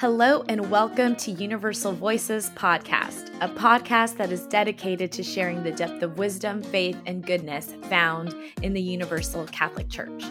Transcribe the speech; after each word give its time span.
Hello, 0.00 0.42
and 0.48 0.70
welcome 0.70 1.14
to 1.16 1.30
Universal 1.30 1.92
Voices 1.92 2.48
Podcast, 2.56 3.28
a 3.42 3.48
podcast 3.50 4.16
that 4.16 4.32
is 4.32 4.46
dedicated 4.46 5.12
to 5.12 5.22
sharing 5.22 5.62
the 5.62 5.72
depth 5.72 6.02
of 6.02 6.16
wisdom, 6.16 6.62
faith, 6.62 6.96
and 7.04 7.22
goodness 7.22 7.74
found 7.90 8.34
in 8.62 8.72
the 8.72 8.80
Universal 8.80 9.44
Catholic 9.48 9.90
Church. 9.90 10.24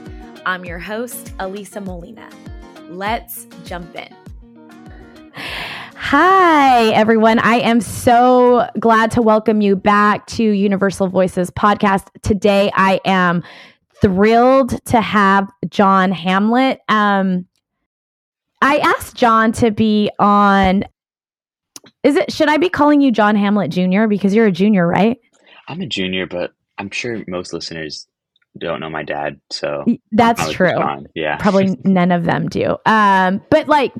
I'm 0.44 0.66
your 0.66 0.80
host, 0.80 1.34
Elisa 1.38 1.82
Molina. 1.82 2.32
Let's 2.90 3.46
jump 3.64 3.96
in. 3.96 4.12
Hi, 5.36 6.88
everyone. 6.88 7.38
I 7.38 7.60
am 7.60 7.80
so 7.80 8.68
glad 8.80 9.12
to 9.12 9.22
welcome 9.22 9.62
you 9.62 9.76
back 9.76 10.26
to 10.30 10.44
Universal 10.44 11.10
Voices 11.10 11.52
podcast. 11.52 12.08
Today, 12.24 12.72
I 12.74 13.02
am 13.06 13.44
thrilled 14.02 14.84
to 14.86 15.00
have 15.00 15.48
John 15.70 16.12
Hamlet. 16.12 16.82
Um, 16.90 17.46
I 18.62 18.78
asked 18.78 19.16
John 19.16 19.52
to 19.54 19.72
be 19.72 20.12
on. 20.20 20.84
Is 22.04 22.16
it? 22.16 22.32
Should 22.32 22.50
I 22.50 22.58
be 22.58 22.70
calling 22.70 23.02
you 23.02 23.12
John 23.12 23.36
Hamlet 23.36 23.72
Jr. 23.72 24.08
because 24.08 24.34
you're 24.34 24.48
a 24.48 24.52
junior, 24.52 24.88
right? 24.88 25.18
I'm 25.68 25.82
a 25.82 25.86
junior, 25.86 26.26
but 26.26 26.52
I'm 26.78 26.90
sure 26.92 27.24
most 27.28 27.54
listeners 27.54 28.08
don't 28.58 28.80
know 28.80 28.90
my 28.90 29.04
dad, 29.04 29.40
so 29.50 29.86
that's 30.12 30.50
true. 30.52 30.74
Yeah, 31.16 31.38
probably 31.38 31.78
none 31.84 32.12
of 32.12 32.26
them 32.26 32.48
do. 32.48 32.78
Um, 32.86 33.42
but 33.50 33.68
like, 33.68 33.94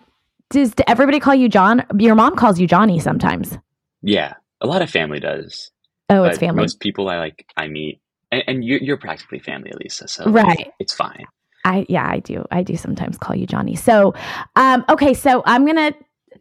does 0.50 0.74
everybody 0.88 1.20
call 1.20 1.36
you 1.36 1.50
John? 1.50 1.86
Your 1.98 2.16
mom 2.16 2.36
calls 2.36 2.60
you 2.60 2.68
Johnny 2.68 3.00
sometimes. 3.00 3.58
Yeah, 4.02 4.34
a 4.62 4.68
lot 4.68 4.82
of 4.82 4.90
family 4.90 5.20
does. 5.20 5.72
Oh, 6.10 6.24
it's 6.24 6.40
family. 6.40 6.62
Most 6.62 6.80
people 6.80 7.08
I 7.10 7.18
like, 7.18 7.46
I 7.56 7.68
meet, 7.68 8.02
and, 8.32 8.44
and 8.48 8.66
you're, 8.66 8.80
you're 8.80 8.98
practically 8.98 9.40
family, 9.40 9.72
Elisa. 9.72 10.08
So 10.08 10.26
right, 10.26 10.60
it's, 10.60 10.70
it's 10.80 10.94
fine. 10.94 11.26
I 11.66 11.86
yeah, 11.90 12.08
I 12.10 12.20
do. 12.20 12.46
I 12.52 12.64
do 12.64 12.76
sometimes 12.76 13.18
call 13.18 13.36
you 13.36 13.46
Johnny. 13.46 13.76
So, 13.76 14.14
um, 14.56 14.86
okay, 14.90 15.14
so 15.14 15.44
I'm 15.46 15.66
gonna 15.66 15.94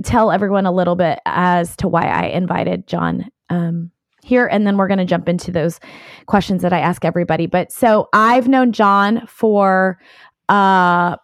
tell 0.04 0.30
everyone 0.30 0.66
a 0.66 0.72
little 0.72 0.96
bit 0.96 1.18
as 1.26 1.76
to 1.76 1.88
why 1.88 2.02
I 2.02 2.26
invited 2.26 2.86
John 2.86 3.30
um, 3.50 3.90
here, 4.22 4.46
and 4.46 4.66
then 4.66 4.76
we're 4.76 4.88
gonna 4.88 5.04
jump 5.04 5.28
into 5.28 5.50
those 5.50 5.80
questions 6.26 6.62
that 6.62 6.72
I 6.72 6.80
ask 6.80 7.04
everybody. 7.04 7.46
But 7.46 7.72
so 7.72 8.08
I've 8.12 8.48
known 8.48 8.72
John 8.72 9.26
for 9.26 9.98
uh, 10.48 11.16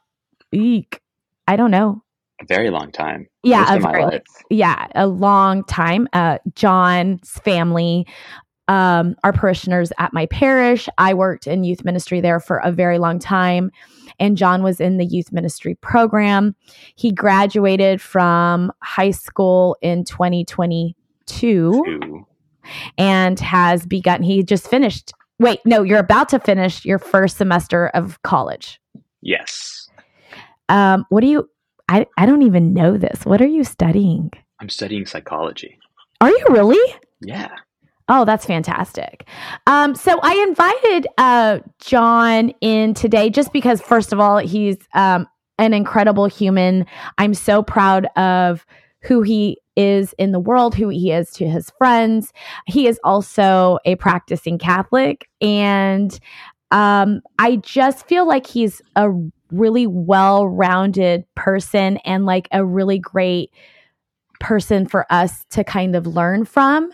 eek, 0.52 1.00
I 1.46 1.56
don't 1.56 1.70
know, 1.70 2.04
a 2.40 2.46
very 2.46 2.70
long 2.70 2.90
time. 2.90 3.26
Yeah, 3.42 3.74
a 3.74 3.80
very, 3.80 4.20
yeah, 4.50 4.86
a 4.94 5.06
long 5.06 5.64
time. 5.64 6.08
Uh, 6.12 6.38
John's 6.54 7.30
family 7.30 8.06
um, 8.68 9.14
our 9.24 9.32
parishioners 9.32 9.92
at 9.98 10.12
my 10.12 10.26
parish. 10.26 10.88
I 10.98 11.14
worked 11.14 11.46
in 11.46 11.64
youth 11.64 11.84
ministry 11.84 12.20
there 12.20 12.40
for 12.40 12.58
a 12.58 12.72
very 12.72 12.98
long 12.98 13.18
time, 13.18 13.70
and 14.18 14.36
John 14.36 14.62
was 14.62 14.80
in 14.80 14.96
the 14.96 15.04
youth 15.04 15.32
ministry 15.32 15.74
program. 15.76 16.54
He 16.94 17.12
graduated 17.12 18.00
from 18.00 18.72
high 18.82 19.10
school 19.10 19.76
in 19.82 20.04
2022 20.04 20.94
Two. 21.26 22.26
and 22.98 23.40
has 23.40 23.86
begun, 23.86 24.22
he 24.22 24.42
just 24.42 24.68
finished. 24.68 25.12
Wait, 25.38 25.60
no, 25.64 25.82
you're 25.82 25.98
about 25.98 26.28
to 26.30 26.38
finish 26.38 26.84
your 26.84 26.98
first 26.98 27.36
semester 27.36 27.88
of 27.88 28.22
college. 28.22 28.80
Yes. 29.20 29.88
Um, 30.68 31.04
what 31.08 31.20
do 31.20 31.26
you, 31.26 31.48
I, 31.88 32.06
I 32.16 32.26
don't 32.26 32.42
even 32.42 32.72
know 32.72 32.96
this. 32.96 33.24
What 33.24 33.40
are 33.40 33.46
you 33.46 33.64
studying? 33.64 34.30
I'm 34.60 34.68
studying 34.68 35.06
psychology. 35.06 35.78
Are 36.20 36.30
you 36.30 36.46
really? 36.50 36.94
Yeah. 37.22 37.50
Oh, 38.08 38.24
that's 38.24 38.44
fantastic. 38.44 39.26
Um, 39.66 39.94
so 39.94 40.18
I 40.22 40.34
invited 40.46 41.06
uh, 41.16 41.60
John 41.80 42.50
in 42.60 42.92
today 42.92 43.30
just 43.30 43.52
because, 43.52 43.80
first 43.80 44.12
of 44.12 44.20
all, 44.20 44.38
he's 44.38 44.76
um, 44.94 45.26
an 45.58 45.72
incredible 45.72 46.26
human. 46.26 46.84
I'm 47.16 47.32
so 47.32 47.62
proud 47.62 48.06
of 48.16 48.66
who 49.00 49.22
he 49.22 49.58
is 49.76 50.14
in 50.18 50.32
the 50.32 50.40
world, 50.40 50.74
who 50.74 50.88
he 50.88 51.12
is 51.12 51.30
to 51.32 51.48
his 51.48 51.70
friends. 51.78 52.32
He 52.66 52.86
is 52.86 53.00
also 53.04 53.78
a 53.84 53.96
practicing 53.96 54.58
Catholic. 54.58 55.28
And 55.40 56.18
um, 56.70 57.22
I 57.38 57.56
just 57.56 58.06
feel 58.06 58.26
like 58.26 58.46
he's 58.46 58.82
a 58.96 59.10
really 59.50 59.86
well 59.86 60.46
rounded 60.46 61.24
person 61.36 61.98
and 61.98 62.26
like 62.26 62.48
a 62.52 62.64
really 62.64 62.98
great 62.98 63.50
person 64.40 64.86
for 64.86 65.06
us 65.10 65.44
to 65.50 65.64
kind 65.64 65.96
of 65.96 66.06
learn 66.06 66.44
from 66.44 66.90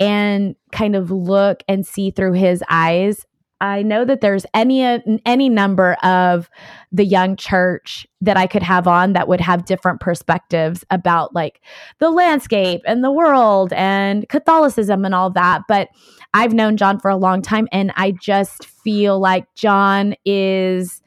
and 0.00 0.54
kind 0.72 0.96
of 0.96 1.10
look 1.10 1.62
and 1.68 1.86
see 1.86 2.10
through 2.10 2.32
his 2.32 2.62
eyes. 2.68 3.26
I 3.60 3.82
know 3.82 4.04
that 4.04 4.20
there's 4.20 4.44
any 4.54 4.82
any 5.24 5.48
number 5.48 5.94
of 6.02 6.50
the 6.90 7.04
young 7.04 7.36
church 7.36 8.08
that 8.20 8.36
I 8.36 8.48
could 8.48 8.62
have 8.64 8.88
on 8.88 9.12
that 9.12 9.28
would 9.28 9.40
have 9.40 9.64
different 9.64 10.00
perspectives 10.00 10.84
about 10.90 11.32
like 11.32 11.60
the 12.00 12.10
landscape 12.10 12.80
and 12.86 13.04
the 13.04 13.12
world 13.12 13.72
and 13.74 14.28
Catholicism 14.28 15.04
and 15.04 15.14
all 15.14 15.30
that, 15.30 15.62
but 15.68 15.90
I've 16.34 16.52
known 16.52 16.76
John 16.76 16.98
for 16.98 17.08
a 17.08 17.16
long 17.16 17.40
time 17.40 17.68
and 17.70 17.92
I 17.94 18.10
just 18.10 18.66
feel 18.66 19.20
like 19.20 19.46
John 19.54 20.16
is 20.24 21.00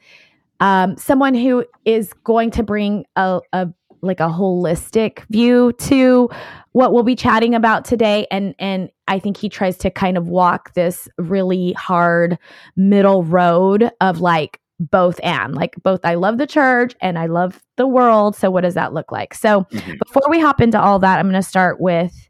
um, 0.60 0.96
someone 0.96 1.34
who 1.34 1.64
is 1.84 2.12
going 2.24 2.50
to 2.52 2.62
bring 2.62 3.04
a, 3.16 3.40
a 3.52 3.68
like 4.06 4.20
a 4.20 4.28
holistic 4.28 5.26
view 5.28 5.72
to 5.78 6.28
what 6.72 6.92
we'll 6.92 7.02
be 7.02 7.16
chatting 7.16 7.54
about 7.54 7.84
today. 7.84 8.26
And 8.30 8.54
and 8.58 8.90
I 9.08 9.18
think 9.18 9.36
he 9.36 9.48
tries 9.48 9.76
to 9.78 9.90
kind 9.90 10.16
of 10.16 10.28
walk 10.28 10.74
this 10.74 11.08
really 11.18 11.72
hard 11.72 12.38
middle 12.76 13.22
road 13.24 13.90
of 14.00 14.20
like 14.20 14.60
both 14.78 15.18
and 15.22 15.54
like 15.54 15.74
both 15.82 16.04
I 16.04 16.16
love 16.16 16.38
the 16.38 16.46
church 16.46 16.94
and 17.00 17.18
I 17.18 17.26
love 17.26 17.62
the 17.76 17.86
world. 17.86 18.36
So 18.36 18.50
what 18.50 18.60
does 18.60 18.74
that 18.74 18.92
look 18.92 19.10
like? 19.10 19.34
So 19.34 19.62
mm-hmm. 19.62 19.94
before 20.04 20.28
we 20.28 20.38
hop 20.38 20.60
into 20.60 20.80
all 20.80 20.98
that 20.98 21.18
I'm 21.18 21.26
going 21.26 21.40
to 21.40 21.48
start 21.48 21.80
with 21.80 22.28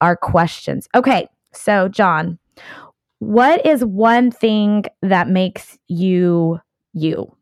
our 0.00 0.16
questions. 0.16 0.88
Okay 0.94 1.26
so 1.52 1.88
John 1.88 2.38
what 3.18 3.64
is 3.66 3.84
one 3.84 4.30
thing 4.30 4.84
that 5.02 5.28
makes 5.28 5.78
you 5.88 6.58
you? 6.92 7.36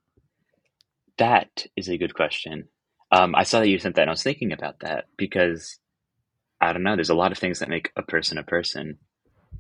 That 1.18 1.66
is 1.76 1.88
a 1.88 1.96
good 1.96 2.14
question 2.14 2.68
um, 3.10 3.34
I 3.34 3.44
saw 3.44 3.60
that 3.60 3.68
you 3.68 3.78
sent 3.78 3.96
that, 3.96 4.02
and 4.02 4.10
I 4.10 4.12
was 4.12 4.22
thinking 4.22 4.52
about 4.52 4.80
that 4.80 5.06
because 5.16 5.78
I 6.60 6.72
don't 6.72 6.82
know. 6.82 6.94
There's 6.94 7.10
a 7.10 7.14
lot 7.14 7.32
of 7.32 7.38
things 7.38 7.60
that 7.60 7.68
make 7.68 7.90
a 7.96 8.02
person 8.02 8.38
a 8.38 8.42
person. 8.42 8.98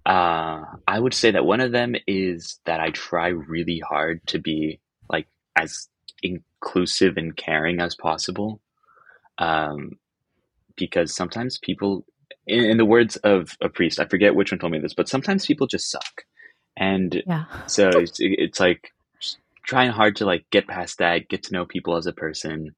Uh, 0.04 0.62
I 0.86 0.98
would 0.98 1.14
say 1.14 1.30
that 1.30 1.44
one 1.44 1.60
of 1.60 1.72
them 1.72 1.94
is 2.06 2.60
that 2.66 2.80
I 2.80 2.90
try 2.90 3.28
really 3.28 3.78
hard 3.78 4.26
to 4.28 4.38
be 4.38 4.80
like 5.08 5.26
as 5.56 5.88
inclusive 6.22 7.16
and 7.16 7.36
caring 7.36 7.80
as 7.80 7.94
possible. 7.94 8.60
Um, 9.38 9.98
because 10.76 11.14
sometimes 11.14 11.58
people, 11.58 12.04
in, 12.46 12.64
in, 12.64 12.76
the 12.76 12.84
words 12.84 13.16
of 13.16 13.56
a 13.60 13.68
priest, 13.68 14.00
I 14.00 14.06
forget 14.06 14.34
which 14.34 14.52
one 14.52 14.58
told 14.58 14.72
me 14.72 14.78
this, 14.78 14.94
but 14.94 15.08
sometimes 15.08 15.46
people 15.46 15.66
just 15.66 15.90
suck, 15.90 16.24
and 16.76 17.22
yeah. 17.26 17.44
so 17.66 17.88
it's, 17.88 18.18
it's 18.20 18.60
like 18.60 18.92
trying 19.64 19.90
hard 19.90 20.16
to 20.16 20.24
like 20.24 20.46
get 20.50 20.66
past 20.66 20.98
that, 20.98 21.28
get 21.28 21.44
to 21.44 21.52
know 21.52 21.66
people 21.66 21.96
as 21.96 22.06
a 22.06 22.12
person, 22.12 22.74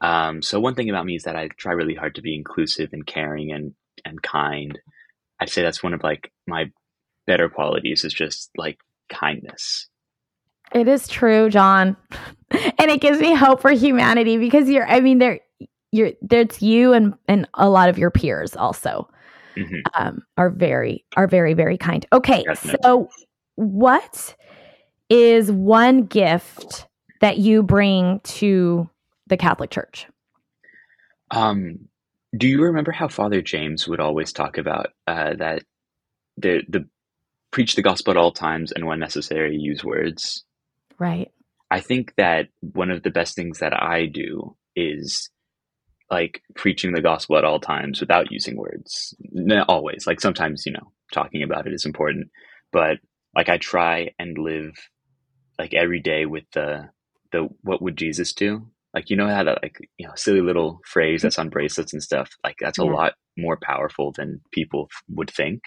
um, 0.00 0.42
so 0.42 0.60
one 0.60 0.74
thing 0.74 0.90
about 0.90 1.06
me 1.06 1.16
is 1.16 1.24
that 1.24 1.36
I 1.36 1.48
try 1.56 1.72
really 1.72 1.94
hard 1.94 2.14
to 2.16 2.22
be 2.22 2.34
inclusive 2.34 2.90
and 2.92 3.06
caring 3.06 3.52
and 3.52 3.74
and 4.04 4.22
kind. 4.22 4.78
I'd 5.40 5.50
say 5.50 5.62
that's 5.62 5.82
one 5.82 5.94
of 5.94 6.02
like 6.02 6.32
my 6.46 6.70
better 7.26 7.48
qualities 7.48 8.04
is 8.04 8.12
just 8.12 8.50
like 8.56 8.78
kindness. 9.08 9.88
It 10.72 10.88
is 10.88 11.08
true, 11.08 11.48
John. 11.48 11.96
and 12.50 12.90
it 12.90 13.00
gives 13.00 13.20
me 13.20 13.34
hope 13.34 13.60
for 13.60 13.70
humanity 13.70 14.36
because 14.36 14.68
you're 14.68 14.86
I 14.86 15.00
mean 15.00 15.18
there 15.18 15.40
you're 15.92 16.12
there's 16.22 16.62
you 16.62 16.92
and 16.92 17.14
and 17.28 17.48
a 17.54 17.68
lot 17.68 17.88
of 17.88 17.98
your 17.98 18.10
peers 18.10 18.54
also 18.56 19.08
mm-hmm. 19.56 19.80
um, 19.94 20.22
are 20.36 20.50
very 20.50 21.04
are 21.16 21.26
very 21.26 21.54
very 21.54 21.78
kind. 21.78 22.06
Okay, 22.12 22.42
Definitely. 22.44 22.80
so 22.82 23.08
what 23.54 24.34
is 25.08 25.50
one 25.50 26.04
gift 26.04 26.86
that 27.20 27.38
you 27.38 27.62
bring 27.62 28.20
to 28.24 28.88
the 29.26 29.36
Catholic 29.36 29.70
Church. 29.70 30.06
Um, 31.30 31.88
do 32.36 32.48
you 32.48 32.62
remember 32.62 32.92
how 32.92 33.08
Father 33.08 33.42
James 33.42 33.88
would 33.88 34.00
always 34.00 34.32
talk 34.32 34.58
about 34.58 34.88
uh, 35.06 35.34
that 35.38 35.64
the 36.36 36.62
the 36.68 36.88
preach 37.50 37.74
the 37.74 37.82
gospel 37.82 38.10
at 38.12 38.16
all 38.16 38.32
times 38.32 38.72
and 38.72 38.86
when 38.86 38.98
necessary 38.98 39.56
use 39.56 39.84
words? 39.84 40.44
Right. 40.98 41.30
I 41.70 41.80
think 41.80 42.14
that 42.16 42.48
one 42.60 42.90
of 42.90 43.02
the 43.02 43.10
best 43.10 43.34
things 43.34 43.58
that 43.58 43.72
I 43.72 44.06
do 44.06 44.56
is 44.76 45.30
like 46.10 46.42
preaching 46.54 46.92
the 46.92 47.02
gospel 47.02 47.36
at 47.36 47.44
all 47.44 47.58
times 47.58 48.00
without 48.00 48.30
using 48.30 48.56
words. 48.56 49.14
Not 49.32 49.68
always. 49.68 50.06
Like 50.06 50.20
sometimes, 50.20 50.64
you 50.64 50.72
know, 50.72 50.92
talking 51.12 51.42
about 51.42 51.66
it 51.66 51.72
is 51.72 51.84
important, 51.84 52.28
but 52.72 52.98
like 53.34 53.48
I 53.48 53.58
try 53.58 54.10
and 54.18 54.38
live 54.38 54.74
like 55.58 55.74
every 55.74 56.00
day 56.00 56.26
with 56.26 56.44
the 56.52 56.90
the 57.32 57.48
what 57.62 57.82
would 57.82 57.96
Jesus 57.96 58.32
do? 58.32 58.68
Like 58.96 59.10
you 59.10 59.16
know 59.16 59.28
how 59.28 59.44
that 59.44 59.62
like 59.62 59.78
you 59.98 60.06
know 60.06 60.12
silly 60.16 60.40
little 60.40 60.80
phrase 60.84 61.22
that's 61.22 61.38
on 61.38 61.48
bracelets 61.48 61.92
and 61.92 62.02
stuff 62.02 62.30
like 62.42 62.56
that's 62.60 62.78
a 62.78 62.84
lot 62.84 63.12
more 63.38 63.58
powerful 63.62 64.12
than 64.16 64.40
people 64.50 64.88
would 65.08 65.30
think 65.30 65.60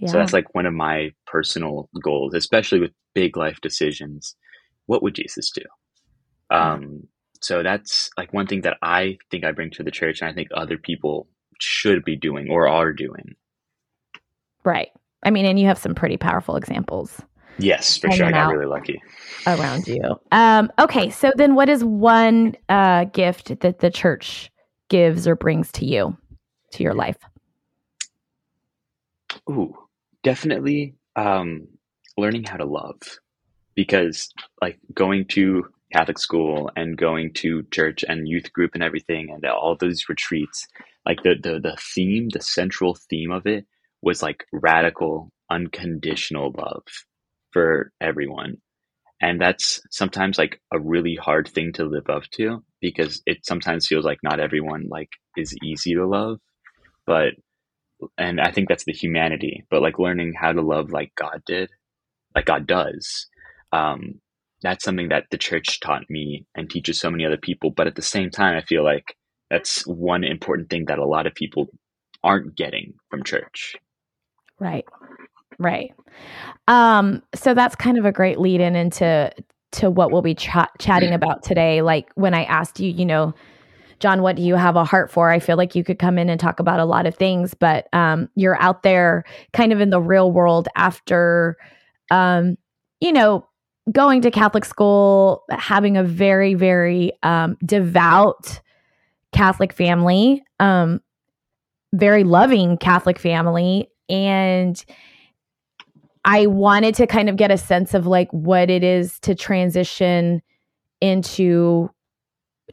yeah. 0.00 0.08
so 0.08 0.18
that's 0.18 0.32
like 0.32 0.52
one 0.54 0.66
of 0.66 0.74
my 0.74 1.10
personal 1.26 1.88
goals 2.02 2.34
especially 2.34 2.80
with 2.80 2.90
big 3.14 3.36
life 3.36 3.60
decisions 3.60 4.34
what 4.86 5.02
would 5.02 5.14
jesus 5.14 5.52
do 5.52 5.62
um 6.50 7.02
so 7.42 7.62
that's 7.62 8.08
like 8.16 8.32
one 8.32 8.46
thing 8.46 8.60
that 8.62 8.78
I 8.82 9.18
think 9.30 9.44
I 9.44 9.50
bring 9.50 9.70
to 9.72 9.82
the 9.82 9.90
church, 9.90 10.20
and 10.20 10.30
I 10.30 10.32
think 10.32 10.48
other 10.54 10.78
people 10.78 11.26
should 11.60 12.04
be 12.04 12.16
doing 12.16 12.48
or 12.48 12.68
are 12.68 12.92
doing. 12.92 13.34
Right. 14.64 14.90
I 15.24 15.30
mean, 15.30 15.44
and 15.44 15.58
you 15.58 15.66
have 15.66 15.78
some 15.78 15.94
pretty 15.94 16.16
powerful 16.16 16.56
examples. 16.56 17.20
Yes, 17.58 17.96
for 17.96 18.10
sure. 18.10 18.26
I 18.26 18.32
got 18.32 18.52
really 18.52 18.66
lucky 18.66 19.00
around 19.46 19.86
you. 19.86 20.02
Um, 20.30 20.70
okay, 20.78 21.10
so 21.10 21.32
then 21.36 21.54
what 21.54 21.68
is 21.68 21.84
one 21.84 22.56
uh, 22.68 23.04
gift 23.04 23.60
that 23.60 23.80
the 23.80 23.90
church 23.90 24.50
gives 24.88 25.26
or 25.26 25.36
brings 25.36 25.70
to 25.72 25.86
you, 25.86 26.16
to 26.72 26.82
your 26.82 26.94
life? 26.94 27.18
Ooh, 29.50 29.74
definitely 30.22 30.94
um, 31.16 31.66
learning 32.16 32.44
how 32.44 32.56
to 32.56 32.64
love. 32.64 33.00
Because, 33.74 34.28
like, 34.60 34.78
going 34.92 35.26
to 35.28 35.64
Catholic 35.94 36.18
school 36.18 36.70
and 36.76 36.96
going 36.96 37.32
to 37.34 37.62
church 37.70 38.04
and 38.06 38.28
youth 38.28 38.52
group 38.52 38.72
and 38.74 38.82
everything 38.82 39.30
and 39.30 39.44
all 39.46 39.76
those 39.76 40.08
retreats, 40.08 40.68
like 41.06 41.22
the, 41.22 41.34
the 41.42 41.58
the 41.58 41.76
theme, 41.94 42.28
the 42.28 42.42
central 42.42 42.94
theme 42.94 43.32
of 43.32 43.46
it 43.46 43.66
was 44.02 44.22
like 44.22 44.44
radical, 44.52 45.32
unconditional 45.50 46.52
love 46.58 46.82
for 47.52 47.92
everyone. 48.00 48.56
And 49.20 49.40
that's 49.40 49.80
sometimes 49.90 50.36
like 50.36 50.60
a 50.72 50.80
really 50.80 51.14
hard 51.14 51.48
thing 51.48 51.72
to 51.74 51.84
live 51.84 52.10
up 52.10 52.24
to 52.32 52.64
because 52.80 53.22
it 53.24 53.46
sometimes 53.46 53.86
feels 53.86 54.04
like 54.04 54.18
not 54.22 54.40
everyone 54.40 54.86
like 54.88 55.10
is 55.36 55.54
easy 55.62 55.94
to 55.94 56.06
love. 56.06 56.38
But 57.06 57.34
and 58.18 58.40
I 58.40 58.50
think 58.50 58.68
that's 58.68 58.84
the 58.84 58.92
humanity, 58.92 59.64
but 59.70 59.80
like 59.82 59.98
learning 59.98 60.34
how 60.36 60.52
to 60.52 60.60
love 60.60 60.90
like 60.90 61.12
God 61.14 61.40
did, 61.46 61.70
like 62.34 62.46
God 62.46 62.66
does. 62.66 63.28
Um, 63.72 64.20
that's 64.62 64.84
something 64.84 65.08
that 65.08 65.24
the 65.30 65.38
church 65.38 65.80
taught 65.80 66.02
me 66.08 66.46
and 66.56 66.68
teaches 66.68 66.98
so 66.98 67.10
many 67.10 67.24
other 67.24 67.36
people. 67.36 67.70
But 67.70 67.86
at 67.86 67.94
the 67.94 68.02
same 68.02 68.30
time, 68.30 68.56
I 68.56 68.62
feel 68.62 68.84
like 68.84 69.16
that's 69.50 69.86
one 69.86 70.24
important 70.24 70.70
thing 70.70 70.86
that 70.86 70.98
a 70.98 71.06
lot 71.06 71.26
of 71.26 71.34
people 71.34 71.68
aren't 72.22 72.56
getting 72.56 72.94
from 73.10 73.24
church. 73.24 73.76
Right. 74.58 74.84
Right. 75.62 75.94
Um, 76.68 77.22
so 77.34 77.54
that's 77.54 77.74
kind 77.74 77.98
of 77.98 78.04
a 78.04 78.12
great 78.12 78.38
lead 78.38 78.60
in 78.60 78.76
into 78.76 79.32
to 79.72 79.90
what 79.90 80.10
we'll 80.10 80.22
be 80.22 80.34
ch- 80.34 80.50
chatting 80.78 81.12
about 81.14 81.42
today. 81.42 81.82
Like 81.82 82.10
when 82.14 82.34
I 82.34 82.44
asked 82.44 82.78
you, 82.78 82.90
you 82.90 83.06
know, 83.06 83.34
John, 84.00 84.22
what 84.22 84.36
do 84.36 84.42
you 84.42 84.56
have 84.56 84.76
a 84.76 84.84
heart 84.84 85.10
for? 85.10 85.30
I 85.30 85.38
feel 85.38 85.56
like 85.56 85.74
you 85.74 85.84
could 85.84 85.98
come 85.98 86.18
in 86.18 86.28
and 86.28 86.38
talk 86.38 86.60
about 86.60 86.80
a 86.80 86.84
lot 86.84 87.06
of 87.06 87.14
things, 87.14 87.54
but 87.54 87.86
um, 87.92 88.28
you're 88.34 88.60
out 88.60 88.82
there 88.82 89.24
kind 89.52 89.72
of 89.72 89.80
in 89.80 89.90
the 89.90 90.00
real 90.00 90.32
world 90.32 90.68
after, 90.76 91.56
um, 92.10 92.58
you 93.00 93.12
know, 93.12 93.46
going 93.90 94.20
to 94.22 94.30
Catholic 94.30 94.64
school, 94.64 95.44
having 95.50 95.96
a 95.96 96.04
very, 96.04 96.54
very 96.54 97.12
um, 97.22 97.56
devout 97.64 98.60
Catholic 99.32 99.72
family, 99.72 100.42
um, 100.60 101.00
very 101.92 102.24
loving 102.24 102.76
Catholic 102.76 103.18
family. 103.18 103.88
And 104.08 104.84
I 106.24 106.46
wanted 106.46 106.94
to 106.96 107.06
kind 107.06 107.28
of 107.28 107.36
get 107.36 107.50
a 107.50 107.58
sense 107.58 107.94
of 107.94 108.06
like 108.06 108.30
what 108.30 108.70
it 108.70 108.84
is 108.84 109.18
to 109.20 109.34
transition 109.34 110.42
into 111.00 111.90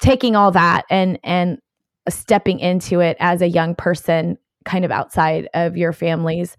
taking 0.02 0.36
all 0.36 0.52
that 0.52 0.86
and 0.90 1.20
and 1.24 1.60
stepping 2.08 2.60
into 2.60 3.00
it 3.00 3.18
as 3.20 3.42
a 3.42 3.48
young 3.48 3.76
person 3.76 4.38
kind 4.66 4.86
of 4.86 4.92
outside 4.92 5.48
of 5.54 5.78
your 5.78 5.94
family's 5.94 6.58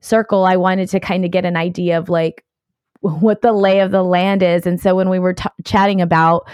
circle. 0.00 0.44
I 0.44 0.56
wanted 0.56 0.88
to 0.90 1.00
kind 1.00 1.24
of 1.24 1.30
get 1.30 1.44
an 1.44 1.56
idea 1.56 1.98
of 1.98 2.08
like 2.08 2.44
what 3.00 3.42
the 3.42 3.52
lay 3.52 3.80
of 3.80 3.90
the 3.90 4.02
land 4.02 4.42
is. 4.42 4.66
And 4.66 4.80
so 4.80 4.94
when 4.94 5.08
we 5.08 5.18
were 5.18 5.34
t- 5.34 5.48
chatting 5.64 6.00
about 6.00 6.48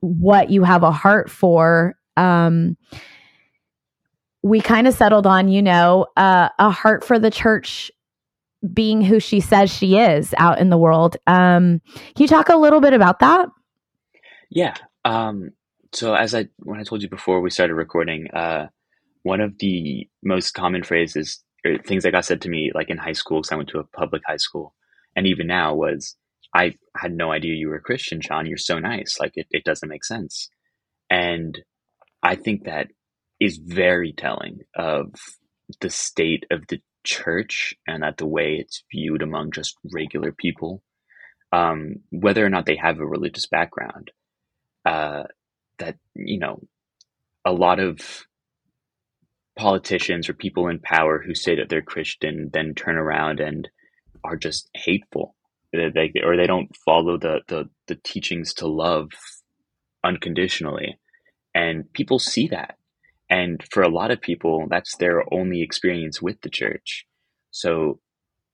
what 0.00 0.50
you 0.50 0.64
have 0.64 0.82
a 0.82 0.90
heart 0.90 1.30
for 1.30 1.96
um 2.16 2.76
we 4.42 4.60
kind 4.60 4.88
of 4.88 4.94
settled 4.94 5.26
on 5.26 5.48
you 5.48 5.62
know 5.62 6.06
uh, 6.16 6.48
a 6.58 6.70
heart 6.70 7.04
for 7.04 7.18
the 7.18 7.30
church 7.30 7.90
being 8.72 9.02
who 9.02 9.20
she 9.20 9.40
says 9.40 9.70
she 9.70 9.96
is 9.96 10.34
out 10.38 10.58
in 10.58 10.70
the 10.70 10.78
world. 10.78 11.16
Um, 11.26 11.80
can 11.94 12.22
you 12.22 12.28
talk 12.28 12.48
a 12.48 12.56
little 12.56 12.80
bit 12.80 12.92
about 12.92 13.20
that? 13.20 13.48
Yeah. 14.50 14.74
Um, 15.04 15.50
so 15.92 16.14
as 16.14 16.34
I 16.34 16.48
when 16.58 16.78
I 16.78 16.84
told 16.84 17.02
you 17.02 17.08
before 17.08 17.40
we 17.40 17.50
started 17.50 17.74
recording, 17.74 18.28
uh, 18.32 18.68
one 19.22 19.40
of 19.40 19.58
the 19.58 20.08
most 20.22 20.52
common 20.52 20.82
phrases 20.82 21.42
or 21.64 21.78
things 21.78 22.02
that 22.02 22.12
got 22.12 22.24
said 22.24 22.42
to 22.42 22.48
me 22.48 22.72
like 22.74 22.90
in 22.90 22.98
high 22.98 23.12
school 23.12 23.40
because 23.40 23.52
I 23.52 23.56
went 23.56 23.68
to 23.70 23.78
a 23.78 23.84
public 23.84 24.22
high 24.26 24.36
school, 24.36 24.74
and 25.16 25.26
even 25.26 25.46
now 25.46 25.74
was 25.74 26.16
I 26.54 26.74
had 26.96 27.14
no 27.14 27.32
idea 27.32 27.54
you 27.54 27.68
were 27.68 27.76
a 27.76 27.80
Christian, 27.80 28.20
John. 28.20 28.46
You're 28.46 28.58
so 28.58 28.78
nice. 28.78 29.18
Like 29.18 29.32
it, 29.36 29.46
it 29.50 29.64
doesn't 29.64 29.88
make 29.88 30.04
sense. 30.04 30.48
And 31.10 31.58
I 32.22 32.36
think 32.36 32.64
that 32.64 32.88
is 33.40 33.56
very 33.56 34.12
telling 34.12 34.60
of 34.76 35.14
the 35.80 35.90
state 35.90 36.44
of 36.50 36.66
the 36.68 36.80
church 37.04 37.74
and 37.86 38.02
that 38.02 38.16
the 38.16 38.26
way 38.26 38.56
it's 38.58 38.84
viewed 38.90 39.22
among 39.22 39.52
just 39.52 39.76
regular 39.92 40.32
people, 40.32 40.82
um, 41.52 41.96
whether 42.10 42.44
or 42.44 42.48
not 42.48 42.66
they 42.66 42.76
have 42.76 42.98
a 42.98 43.06
religious 43.06 43.46
background, 43.46 44.10
uh, 44.84 45.24
that, 45.78 45.96
you 46.14 46.38
know, 46.38 46.60
a 47.44 47.52
lot 47.52 47.80
of 47.80 48.26
politicians 49.56 50.28
or 50.28 50.34
people 50.34 50.68
in 50.68 50.78
power 50.78 51.22
who 51.24 51.34
say 51.34 51.56
that 51.56 51.68
they're 51.68 51.82
Christian 51.82 52.50
then 52.52 52.74
turn 52.74 52.96
around 52.96 53.40
and 53.40 53.68
are 54.24 54.36
just 54.36 54.70
hateful. 54.74 55.34
They, 55.72 56.12
or 56.22 56.36
they 56.36 56.46
don't 56.46 56.74
follow 56.84 57.18
the, 57.18 57.40
the, 57.48 57.68
the 57.86 57.96
teachings 57.96 58.54
to 58.54 58.66
love 58.66 59.08
unconditionally. 60.04 60.98
And 61.54 61.90
people 61.92 62.18
see 62.18 62.48
that 62.48 62.76
and 63.32 63.64
for 63.70 63.82
a 63.82 63.88
lot 63.88 64.10
of 64.10 64.20
people, 64.20 64.66
that's 64.68 64.94
their 64.98 65.22
only 65.32 65.62
experience 65.62 66.20
with 66.20 66.38
the 66.42 66.50
church. 66.50 67.06
So 67.50 67.98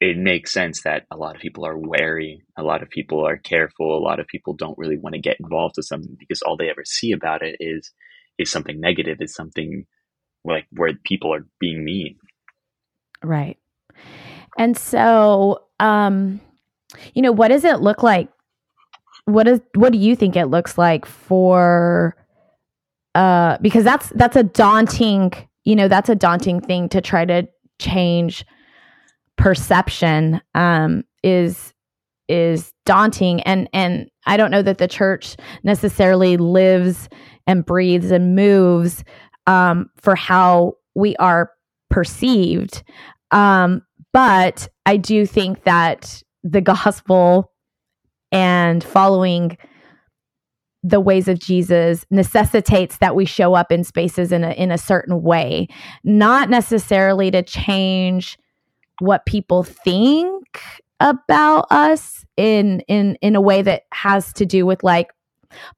it 0.00 0.16
makes 0.16 0.52
sense 0.52 0.84
that 0.84 1.02
a 1.10 1.16
lot 1.16 1.34
of 1.34 1.42
people 1.42 1.66
are 1.66 1.76
wary, 1.76 2.42
a 2.56 2.62
lot 2.62 2.84
of 2.84 2.88
people 2.88 3.26
are 3.26 3.36
careful, 3.36 3.98
a 3.98 3.98
lot 3.98 4.20
of 4.20 4.28
people 4.28 4.54
don't 4.54 4.78
really 4.78 4.96
want 4.96 5.16
to 5.16 5.20
get 5.20 5.40
involved 5.40 5.74
with 5.76 5.86
something 5.86 6.16
because 6.16 6.42
all 6.42 6.56
they 6.56 6.70
ever 6.70 6.84
see 6.84 7.10
about 7.10 7.42
it 7.42 7.56
is 7.58 7.90
is 8.38 8.52
something 8.52 8.78
negative, 8.78 9.16
is 9.20 9.34
something 9.34 9.84
like 10.44 10.66
where 10.70 10.92
people 11.04 11.34
are 11.34 11.44
being 11.58 11.84
mean. 11.84 12.14
Right. 13.20 13.58
And 14.56 14.78
so 14.78 15.64
um 15.80 16.40
you 17.14 17.22
know, 17.22 17.32
what 17.32 17.48
does 17.48 17.64
it 17.64 17.80
look 17.80 18.04
like? 18.04 18.28
What 19.24 19.48
is 19.48 19.60
what 19.74 19.90
do 19.90 19.98
you 19.98 20.14
think 20.14 20.36
it 20.36 20.46
looks 20.46 20.78
like 20.78 21.04
for 21.04 22.14
uh, 23.14 23.58
because 23.60 23.84
that's 23.84 24.10
that's 24.10 24.36
a 24.36 24.42
daunting 24.42 25.32
you 25.64 25.76
know 25.76 25.88
that's 25.88 26.08
a 26.08 26.14
daunting 26.14 26.60
thing 26.60 26.88
to 26.88 27.00
try 27.00 27.24
to 27.24 27.46
change 27.78 28.44
perception 29.36 30.40
um, 30.54 31.04
is 31.22 31.72
is 32.28 32.72
daunting. 32.84 33.40
And 33.42 33.68
and 33.72 34.10
I 34.26 34.36
don't 34.36 34.50
know 34.50 34.62
that 34.62 34.78
the 34.78 34.88
church 34.88 35.36
necessarily 35.62 36.36
lives 36.36 37.08
and 37.46 37.64
breathes 37.64 38.10
and 38.10 38.34
moves 38.34 39.02
um, 39.46 39.88
for 39.96 40.14
how 40.14 40.74
we 40.94 41.16
are 41.16 41.50
perceived. 41.88 42.82
Um, 43.30 43.82
but 44.12 44.68
I 44.84 44.96
do 44.98 45.24
think 45.24 45.64
that 45.64 46.22
the 46.42 46.60
gospel 46.60 47.52
and 48.30 48.84
following 48.84 49.56
the 50.88 51.00
ways 51.00 51.28
of 51.28 51.38
Jesus 51.38 52.06
necessitates 52.10 52.98
that 52.98 53.14
we 53.14 53.24
show 53.24 53.54
up 53.54 53.70
in 53.70 53.84
spaces 53.84 54.32
in 54.32 54.44
a 54.44 54.52
in 54.52 54.70
a 54.70 54.78
certain 54.78 55.22
way, 55.22 55.68
not 56.04 56.48
necessarily 56.48 57.30
to 57.30 57.42
change 57.42 58.38
what 59.00 59.26
people 59.26 59.62
think 59.62 60.60
about 61.00 61.66
us 61.70 62.24
in 62.36 62.80
in 62.88 63.16
in 63.20 63.36
a 63.36 63.40
way 63.40 63.62
that 63.62 63.82
has 63.92 64.32
to 64.32 64.46
do 64.46 64.64
with 64.66 64.82
like 64.82 65.10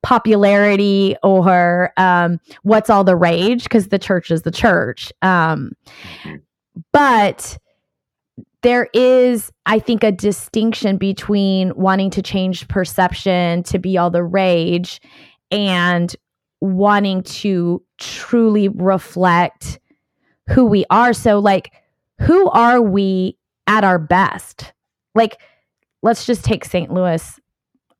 popularity 0.02 1.16
or 1.22 1.92
um, 1.96 2.40
what's 2.62 2.90
all 2.90 3.04
the 3.04 3.16
rage 3.16 3.64
because 3.64 3.88
the 3.88 3.98
church 3.98 4.30
is 4.30 4.42
the 4.42 4.50
church. 4.50 5.12
Um, 5.22 5.72
mm-hmm. 6.22 6.36
but 6.92 7.58
there 8.62 8.88
is, 8.92 9.50
I 9.66 9.78
think, 9.78 10.04
a 10.04 10.12
distinction 10.12 10.98
between 10.98 11.72
wanting 11.74 12.10
to 12.10 12.22
change 12.22 12.68
perception 12.68 13.62
to 13.64 13.78
be 13.78 13.96
all 13.96 14.10
the 14.10 14.22
rage 14.22 15.00
and 15.50 16.14
wanting 16.60 17.22
to 17.22 17.82
truly 17.98 18.68
reflect 18.68 19.78
who 20.48 20.64
we 20.64 20.84
are. 20.90 21.12
So, 21.12 21.38
like, 21.38 21.72
who 22.20 22.50
are 22.50 22.82
we 22.82 23.38
at 23.66 23.84
our 23.84 23.98
best? 23.98 24.72
Like, 25.14 25.40
let's 26.02 26.26
just 26.26 26.44
take 26.44 26.64
St. 26.64 26.92
Louis, 26.92 27.40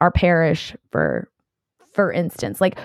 our 0.01 0.11
parish, 0.11 0.77
for 0.91 1.29
for 1.95 2.13
instance. 2.13 2.61
Like, 2.61 2.79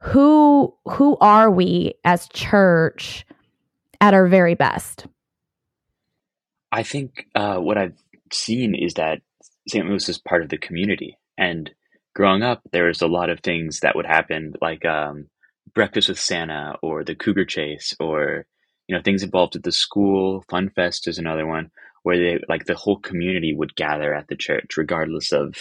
who 0.00 0.74
who 0.86 1.16
are 1.20 1.50
we 1.50 1.94
as 2.04 2.28
church 2.30 3.26
at 4.00 4.14
our 4.14 4.26
very 4.26 4.54
best? 4.54 5.06
I 6.72 6.82
think 6.82 7.26
uh, 7.34 7.58
what 7.58 7.76
I've 7.76 7.98
seen 8.32 8.74
is 8.74 8.94
that 8.94 9.20
St. 9.68 9.86
Louis 9.86 10.08
is 10.08 10.18
part 10.18 10.42
of 10.42 10.48
the 10.48 10.58
community, 10.58 11.18
and 11.36 11.70
growing 12.14 12.42
up, 12.42 12.62
there 12.72 12.86
was 12.86 13.02
a 13.02 13.06
lot 13.06 13.30
of 13.30 13.40
things 13.40 13.80
that 13.80 13.94
would 13.94 14.06
happen, 14.06 14.54
like 14.60 14.84
um, 14.84 15.28
breakfast 15.74 16.08
with 16.08 16.18
Santa 16.18 16.76
or 16.82 17.04
the 17.04 17.14
Cougar 17.14 17.44
Chase, 17.44 17.94
or 18.00 18.46
you 18.88 18.96
know 18.96 19.02
things 19.02 19.22
involved 19.22 19.54
at 19.54 19.62
the 19.62 19.70
school. 19.70 20.44
Fun 20.48 20.70
Fest 20.70 21.06
is 21.06 21.18
another 21.18 21.46
one 21.46 21.70
where 22.02 22.18
they 22.18 22.44
like 22.48 22.64
the 22.64 22.74
whole 22.74 22.98
community 22.98 23.54
would 23.54 23.76
gather 23.76 24.14
at 24.14 24.28
the 24.28 24.36
church, 24.36 24.76
regardless 24.76 25.30
of 25.30 25.54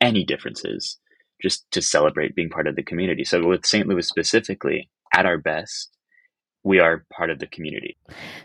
any 0.00 0.24
differences, 0.24 0.98
just 1.42 1.70
to 1.70 1.82
celebrate 1.82 2.34
being 2.34 2.50
part 2.50 2.66
of 2.66 2.74
the 2.74 2.82
community. 2.82 3.24
So 3.24 3.46
with 3.46 3.66
St. 3.66 3.86
Louis 3.86 4.08
specifically, 4.08 4.88
at 5.12 5.26
our 5.26 5.38
best, 5.38 5.90
we 6.62 6.78
are 6.80 7.04
part 7.12 7.30
of 7.30 7.38
the 7.38 7.46
community. 7.46 7.96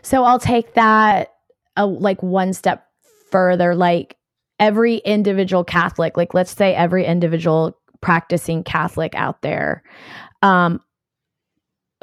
So 0.02 0.24
I'll 0.24 0.38
take 0.38 0.74
that 0.74 1.32
uh, 1.80 1.86
like 1.86 2.22
one 2.22 2.52
step 2.52 2.86
further. 3.30 3.74
Like 3.74 4.16
every 4.58 4.96
individual 4.96 5.64
Catholic, 5.64 6.16
like 6.16 6.34
let's 6.34 6.54
say 6.54 6.74
every 6.74 7.04
individual 7.04 7.78
practicing 8.00 8.62
Catholic 8.64 9.14
out 9.14 9.42
there, 9.42 9.82
um, 10.42 10.80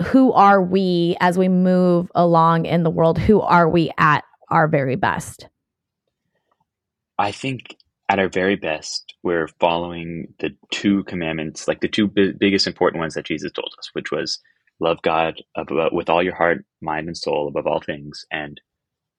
who 0.05 0.31
are 0.34 0.62
we 0.62 1.15
as 1.19 1.38
we 1.38 1.48
move 1.48 2.12
along 2.13 2.65
in 2.65 2.84
the 2.84 2.89
world? 2.89 3.17
Who 3.17 3.41
are 3.41 3.67
we 3.67 3.91
at 3.98 4.24
our 4.50 4.67
very 4.67 4.96
best? 4.96 5.48
I 7.17 7.31
think 7.31 7.77
at 8.10 8.19
our 8.19 8.29
very 8.29 8.55
best, 8.55 9.13
we're 9.24 9.50
following 9.60 10.34
the 10.39 10.55
two 10.72 11.03
commandments, 11.05 11.67
like 11.67 11.81
the 11.81 11.88
two 11.88 12.07
b- 12.07 12.34
biggest 12.38 12.67
important 12.67 13.00
ones 13.00 13.15
that 13.15 13.25
Jesus 13.25 13.51
told 13.51 13.74
us, 13.77 13.89
which 13.93 14.12
was 14.12 14.39
love 14.79 15.01
God 15.01 15.41
above, 15.55 15.91
with 15.91 16.10
all 16.10 16.24
your 16.24 16.36
heart, 16.36 16.63
mind, 16.81 17.07
and 17.07 17.17
soul 17.17 17.48
above 17.48 17.67
all 17.67 17.81
things, 17.81 18.25
and 18.31 18.62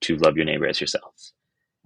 to 0.03 0.17
love 0.17 0.37
your 0.37 0.45
neighbor 0.45 0.67
as 0.67 0.81
yourself. 0.81 1.15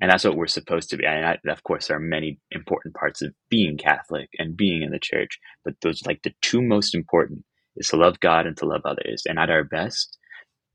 And 0.00 0.11
that's 0.11 0.25
what 0.25 0.37
we're 0.37 0.47
supposed 0.47 0.90
to 0.90 0.97
be. 0.97 1.07
And 1.07 1.25
I, 1.25 1.38
of 1.50 1.62
course, 1.62 1.87
there 1.87 1.97
are 1.97 2.00
many 2.00 2.40
important 2.50 2.95
parts 2.95 3.23
of 3.23 3.33
being 3.49 3.76
Catholic 3.78 4.28
and 4.38 4.57
being 4.57 4.83
in 4.83 4.90
the 4.90 4.99
church, 4.99 5.38
but 5.64 5.75
those 5.81 6.04
like 6.07 6.23
the 6.23 6.35
two 6.42 6.61
most 6.61 6.95
important 6.95 7.45
is 7.76 7.88
to 7.88 7.97
love 7.97 8.19
God 8.21 8.47
and 8.47 8.57
to 8.59 8.66
love 8.66 8.83
others. 8.85 9.23
And 9.26 9.38
at 9.38 9.50
our 9.50 9.64
best, 9.64 10.19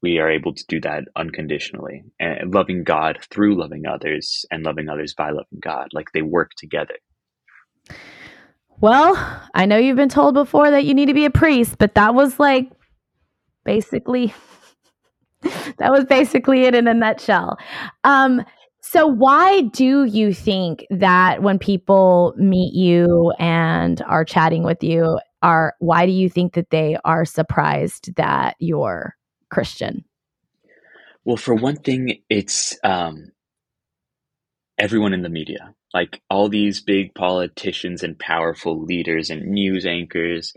we 0.01 0.19
are 0.19 0.29
able 0.29 0.53
to 0.53 0.63
do 0.67 0.79
that 0.81 1.05
unconditionally 1.15 2.03
and 2.19 2.53
loving 2.53 2.83
God 2.83 3.19
through 3.31 3.59
loving 3.59 3.85
others 3.85 4.45
and 4.51 4.63
loving 4.63 4.89
others 4.89 5.13
by 5.13 5.29
loving 5.29 5.59
God. 5.59 5.89
Like 5.91 6.11
they 6.13 6.21
work 6.21 6.51
together. 6.57 6.95
Well, 8.79 9.15
I 9.55 9.65
know 9.65 9.77
you've 9.77 9.97
been 9.97 10.07
told 10.07 10.35
before 10.35 10.69
that 10.69 10.85
you 10.85 10.93
need 10.93 11.07
to 11.07 11.13
be 11.13 11.25
a 11.25 11.31
priest, 11.31 11.77
but 11.79 11.95
that 11.95 12.13
was 12.13 12.39
like 12.39 12.71
basically 13.65 14.33
that 15.77 15.91
was 15.91 16.05
basically 16.05 16.63
it 16.63 16.75
in 16.75 16.87
a 16.87 16.93
nutshell. 16.93 17.57
Um, 18.03 18.43
so, 18.81 19.05
why 19.05 19.61
do 19.61 20.05
you 20.05 20.33
think 20.33 20.85
that 20.89 21.41
when 21.41 21.59
people 21.59 22.33
meet 22.37 22.73
you 22.73 23.33
and 23.37 24.01
are 24.03 24.23
chatting 24.23 24.63
with 24.63 24.81
you, 24.81 25.19
are 25.41 25.73
why 25.79 26.05
do 26.05 26.11
you 26.11 26.29
think 26.29 26.53
that 26.53 26.69
they 26.69 26.97
are 27.03 27.25
surprised 27.25 28.15
that 28.15 28.55
you're 28.59 29.15
Christian? 29.49 30.05
Well, 31.25 31.37
for 31.37 31.53
one 31.53 31.75
thing, 31.75 32.21
it's 32.29 32.77
um, 32.83 33.31
everyone 34.77 35.13
in 35.13 35.21
the 35.21 35.29
media, 35.29 35.73
like 35.93 36.21
all 36.29 36.47
these 36.47 36.81
big 36.81 37.13
politicians 37.13 38.03
and 38.03 38.17
powerful 38.17 38.81
leaders 38.81 39.29
and 39.29 39.47
news 39.47 39.85
anchors 39.85 40.53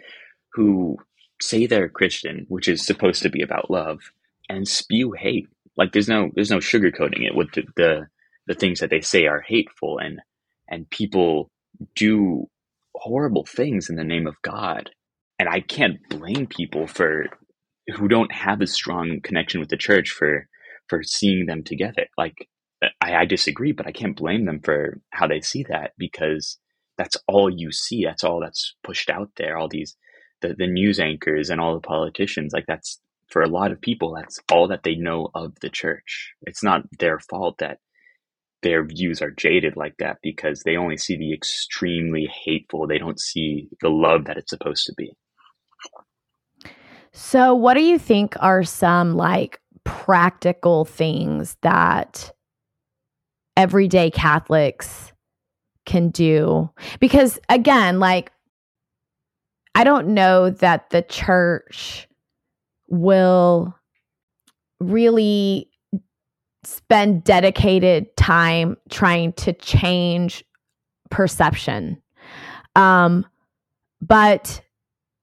who 0.52 0.98
say 1.40 1.66
they're 1.66 1.88
Christian, 1.88 2.46
which 2.48 2.68
is 2.68 2.86
supposed 2.86 3.22
to 3.22 3.30
be 3.30 3.42
about 3.42 3.70
love, 3.70 4.12
and 4.50 4.66
spew 4.66 5.12
hate. 5.12 5.46
Like 5.76 5.92
there's 5.92 6.08
no 6.08 6.30
there's 6.34 6.50
no 6.50 6.58
sugarcoating 6.58 7.24
it 7.26 7.34
with 7.34 7.52
the, 7.52 7.62
the 7.76 8.06
the 8.46 8.54
things 8.54 8.80
that 8.80 8.90
they 8.90 9.00
say 9.00 9.26
are 9.26 9.40
hateful 9.40 9.98
and 9.98 10.20
and 10.68 10.90
people 10.90 11.50
do 11.94 12.48
horrible 12.94 13.46
things 13.46 13.88
in 13.88 13.96
the 13.96 14.04
name 14.04 14.26
of 14.26 14.34
God. 14.42 14.90
And 15.38 15.48
I 15.48 15.60
can't 15.60 15.96
blame 16.10 16.46
people 16.46 16.86
for 16.86 17.26
who 17.96 18.08
don't 18.08 18.32
have 18.32 18.60
a 18.60 18.66
strong 18.66 19.20
connection 19.22 19.60
with 19.60 19.70
the 19.70 19.76
church 19.76 20.10
for 20.10 20.48
for 20.88 21.02
seeing 21.02 21.46
them 21.46 21.62
together. 21.62 22.06
Like 22.18 22.48
I, 23.00 23.14
I 23.14 23.24
disagree, 23.26 23.72
but 23.72 23.86
I 23.86 23.92
can't 23.92 24.16
blame 24.16 24.44
them 24.44 24.60
for 24.62 25.00
how 25.10 25.28
they 25.28 25.40
see 25.40 25.64
that 25.68 25.92
because 25.96 26.58
that's 26.98 27.16
all 27.28 27.48
you 27.48 27.72
see. 27.72 28.04
That's 28.04 28.24
all 28.24 28.40
that's 28.40 28.74
pushed 28.82 29.08
out 29.08 29.30
there. 29.36 29.56
All 29.56 29.68
these 29.68 29.96
the, 30.42 30.54
the 30.58 30.66
news 30.66 30.98
anchors 30.98 31.50
and 31.50 31.60
all 31.60 31.74
the 31.74 31.86
politicians, 31.86 32.52
like 32.52 32.64
that's 32.66 33.00
for 33.30 33.42
a 33.42 33.48
lot 33.48 33.72
of 33.72 33.80
people, 33.80 34.14
that's 34.14 34.40
all 34.52 34.68
that 34.68 34.82
they 34.82 34.96
know 34.96 35.30
of 35.34 35.54
the 35.60 35.70
church. 35.70 36.32
It's 36.42 36.62
not 36.62 36.82
their 36.98 37.18
fault 37.18 37.58
that 37.58 37.78
their 38.62 38.84
views 38.84 39.22
are 39.22 39.30
jaded 39.30 39.76
like 39.76 39.94
that 39.98 40.18
because 40.22 40.62
they 40.62 40.76
only 40.76 40.96
see 40.96 41.16
the 41.16 41.32
extremely 41.32 42.28
hateful. 42.44 42.86
They 42.86 42.98
don't 42.98 43.20
see 43.20 43.68
the 43.80 43.88
love 43.88 44.26
that 44.26 44.36
it's 44.36 44.50
supposed 44.50 44.84
to 44.86 44.94
be. 44.96 45.12
So, 47.12 47.54
what 47.54 47.74
do 47.74 47.82
you 47.82 47.98
think 47.98 48.36
are 48.40 48.62
some 48.62 49.16
like 49.16 49.60
practical 49.84 50.84
things 50.84 51.56
that 51.62 52.32
everyday 53.56 54.10
Catholics 54.10 55.12
can 55.86 56.10
do? 56.10 56.70
Because, 57.00 57.38
again, 57.48 57.98
like, 57.98 58.30
I 59.74 59.84
don't 59.84 60.08
know 60.08 60.50
that 60.50 60.90
the 60.90 61.02
church 61.02 62.06
will 62.90 63.74
really 64.80 65.70
spend 66.64 67.24
dedicated 67.24 68.14
time 68.16 68.76
trying 68.90 69.32
to 69.32 69.52
change 69.54 70.44
perception. 71.10 72.00
Um, 72.76 73.26
but 74.00 74.62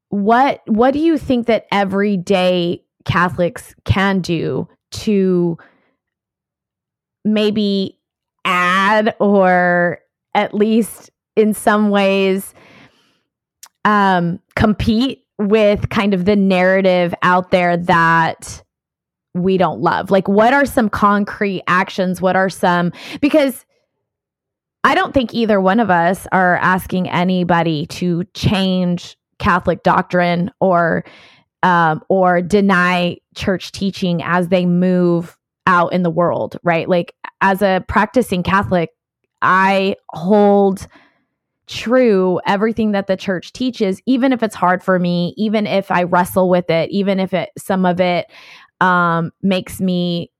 what 0.09 0.61
what 0.67 0.91
do 0.91 0.99
you 0.99 1.17
think 1.17 1.47
that 1.47 1.67
everyday 1.71 2.83
Catholics 3.05 3.75
can 3.85 4.21
do 4.21 4.67
to 4.91 5.57
maybe 7.25 7.99
add 8.45 9.15
or 9.19 9.99
at 10.33 10.53
least 10.53 11.09
in 11.35 11.53
some 11.53 11.89
ways 11.89 12.53
um, 13.85 14.39
compete 14.55 15.26
with 15.39 15.89
kind 15.89 16.13
of 16.13 16.25
the 16.25 16.35
narrative 16.35 17.13
out 17.21 17.51
there 17.51 17.77
that 17.77 18.63
we 19.33 19.57
don't 19.57 19.81
love? 19.81 20.09
Like, 20.09 20.27
what 20.27 20.53
are 20.53 20.65
some 20.65 20.89
concrete 20.89 21.61
actions? 21.67 22.21
What 22.21 22.35
are 22.35 22.49
some, 22.49 22.91
because 23.21 23.65
I 24.83 24.95
don't 24.95 25.13
think 25.13 25.33
either 25.33 25.61
one 25.61 25.79
of 25.79 25.89
us 25.89 26.27
are 26.31 26.55
asking 26.57 27.09
anybody 27.09 27.85
to 27.87 28.23
change 28.33 29.17
Catholic 29.37 29.83
doctrine 29.83 30.49
or, 30.59 31.03
um, 31.61 32.01
or 32.09 32.41
deny 32.41 33.17
church 33.35 33.71
teaching 33.71 34.23
as 34.23 34.47
they 34.47 34.65
move 34.65 35.37
out 35.67 35.93
in 35.93 36.03
the 36.03 36.09
world, 36.09 36.57
right? 36.63 36.87
Like, 36.87 37.13
as 37.41 37.61
a 37.61 37.83
practicing 37.87 38.41
Catholic, 38.41 38.89
I 39.41 39.95
hold 40.11 40.87
true 41.67 42.39
everything 42.47 42.93
that 42.93 43.07
the 43.07 43.17
church 43.17 43.51
teaches 43.51 44.01
even 44.05 44.31
if 44.31 44.41
it's 44.41 44.55
hard 44.55 44.81
for 44.81 44.99
me 44.99 45.33
even 45.35 45.67
if 45.67 45.91
i 45.91 46.03
wrestle 46.03 46.49
with 46.49 46.69
it 46.69 46.89
even 46.91 47.19
if 47.19 47.33
it 47.33 47.49
some 47.57 47.85
of 47.85 47.99
it 47.99 48.27
um, 48.79 49.31
makes 49.41 49.79
me 49.79 50.31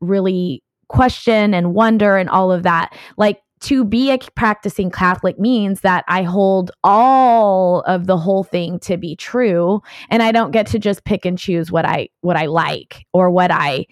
really 0.00 0.62
question 0.88 1.54
and 1.54 1.74
wonder 1.74 2.16
and 2.16 2.28
all 2.30 2.52
of 2.52 2.62
that. 2.62 2.94
Like 3.16 3.40
to 3.60 3.84
be 3.84 4.10
a 4.10 4.18
practicing 4.34 4.90
Catholic 4.90 5.38
means 5.38 5.80
that 5.80 6.04
I 6.08 6.22
hold 6.22 6.70
all 6.84 7.80
of 7.82 8.06
the 8.06 8.16
whole 8.16 8.44
thing 8.44 8.78
to 8.80 8.96
be 8.96 9.16
true 9.16 9.80
and 10.10 10.22
I 10.22 10.30
don't 10.30 10.50
get 10.50 10.66
to 10.68 10.78
just 10.78 11.04
pick 11.04 11.24
and 11.24 11.38
choose 11.38 11.72
what 11.72 11.84
I 11.84 12.08
what 12.20 12.36
I 12.36 12.46
like 12.46 13.06
or 13.12 13.30
what 13.30 13.50
I 13.50 13.86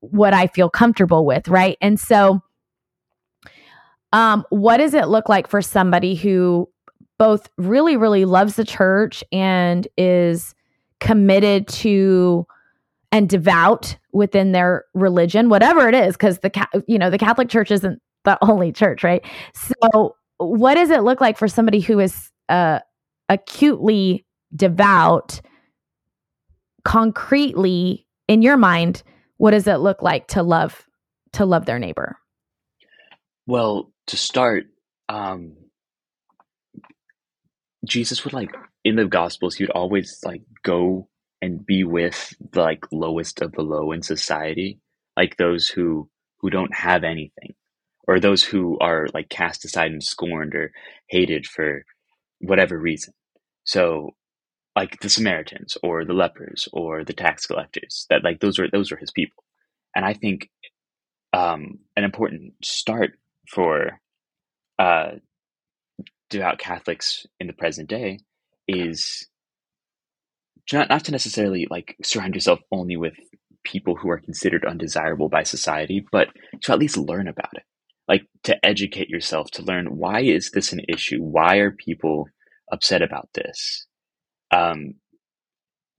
what 0.00 0.32
I 0.32 0.46
feel 0.46 0.70
comfortable 0.70 1.26
with, 1.26 1.48
right? 1.48 1.76
And 1.80 1.98
so 2.00 2.40
um 4.12 4.44
what 4.50 4.78
does 4.78 4.94
it 4.94 5.08
look 5.08 5.28
like 5.28 5.46
for 5.46 5.62
somebody 5.62 6.14
who 6.14 6.68
both 7.18 7.48
really 7.56 7.96
really 7.96 8.24
loves 8.24 8.56
the 8.56 8.64
church 8.64 9.22
and 9.32 9.88
is 9.96 10.54
committed 11.00 11.68
to 11.68 12.46
and 13.12 13.28
devout 13.28 13.96
within 14.12 14.52
their 14.52 14.84
religion, 14.94 15.48
whatever 15.48 15.88
it 15.88 15.94
is, 15.94 16.14
because 16.14 16.38
the 16.40 16.84
you 16.86 16.98
know 16.98 17.10
the 17.10 17.18
Catholic 17.18 17.48
Church 17.48 17.70
isn't 17.70 18.00
the 18.24 18.38
only 18.42 18.72
church, 18.72 19.02
right? 19.02 19.24
So, 19.54 20.16
what 20.38 20.74
does 20.74 20.90
it 20.90 21.02
look 21.02 21.20
like 21.20 21.38
for 21.38 21.48
somebody 21.48 21.80
who 21.80 21.98
is 21.98 22.30
uh, 22.48 22.80
acutely 23.28 24.24
devout? 24.54 25.40
Concretely, 26.84 28.06
in 28.28 28.40
your 28.40 28.56
mind, 28.56 29.02
what 29.36 29.50
does 29.50 29.66
it 29.66 29.76
look 29.76 30.00
like 30.00 30.26
to 30.28 30.42
love 30.42 30.86
to 31.32 31.44
love 31.44 31.66
their 31.66 31.78
neighbor? 31.78 32.16
Well, 33.46 33.92
to 34.08 34.16
start, 34.16 34.64
um, 35.08 35.56
Jesus 37.86 38.24
would 38.24 38.32
like 38.32 38.50
in 38.84 38.96
the 38.96 39.06
Gospels, 39.06 39.54
he 39.54 39.64
would 39.64 39.70
always 39.70 40.18
like 40.24 40.42
go 40.62 41.08
and 41.40 41.64
be 41.64 41.84
with 41.84 42.34
the 42.52 42.60
like 42.60 42.84
lowest 42.90 43.40
of 43.40 43.52
the 43.52 43.62
low 43.62 43.92
in 43.92 44.02
society, 44.02 44.80
like 45.16 45.36
those 45.36 45.68
who 45.68 46.08
who 46.40 46.50
don't 46.50 46.74
have 46.74 47.04
anything, 47.04 47.54
or 48.06 48.20
those 48.20 48.42
who 48.42 48.78
are 48.80 49.06
like 49.14 49.28
cast 49.28 49.64
aside 49.64 49.90
and 49.90 50.02
scorned 50.02 50.54
or 50.54 50.72
hated 51.08 51.46
for 51.46 51.84
whatever 52.40 52.78
reason. 52.78 53.14
So 53.64 54.14
like 54.76 55.00
the 55.00 55.08
Samaritans 55.08 55.76
or 55.82 56.04
the 56.04 56.12
lepers 56.12 56.68
or 56.72 57.04
the 57.04 57.12
tax 57.12 57.46
collectors, 57.46 58.06
that 58.10 58.24
like 58.24 58.40
those 58.40 58.58
are 58.58 58.68
those 58.70 58.92
are 58.92 58.96
his 58.96 59.10
people. 59.10 59.44
And 59.94 60.04
I 60.04 60.14
think 60.14 60.50
um, 61.32 61.80
an 61.96 62.04
important 62.04 62.54
start 62.62 63.12
for 63.52 64.00
uh, 64.78 65.12
devout 66.30 66.58
Catholics 66.58 67.26
in 67.40 67.46
the 67.46 67.52
present 67.52 67.88
day 67.88 68.18
is 68.66 69.26
not 70.72 70.88
not 70.88 71.04
to 71.04 71.12
necessarily 71.12 71.66
like 71.70 71.96
surround 72.02 72.34
yourself 72.34 72.60
only 72.70 72.96
with 72.96 73.14
people 73.64 73.96
who 73.96 74.10
are 74.10 74.18
considered 74.18 74.64
undesirable 74.64 75.28
by 75.28 75.42
society, 75.42 76.04
but 76.12 76.28
to 76.62 76.72
at 76.72 76.78
least 76.78 76.96
learn 76.96 77.28
about 77.28 77.50
it. 77.54 77.62
Like 78.06 78.26
to 78.44 78.56
educate 78.64 79.08
yourself, 79.08 79.50
to 79.52 79.62
learn 79.62 79.96
why 79.96 80.20
is 80.20 80.50
this 80.50 80.72
an 80.72 80.80
issue? 80.88 81.18
Why 81.18 81.56
are 81.56 81.70
people 81.70 82.26
upset 82.72 83.02
about 83.02 83.28
this? 83.34 83.86
Um, 84.50 84.94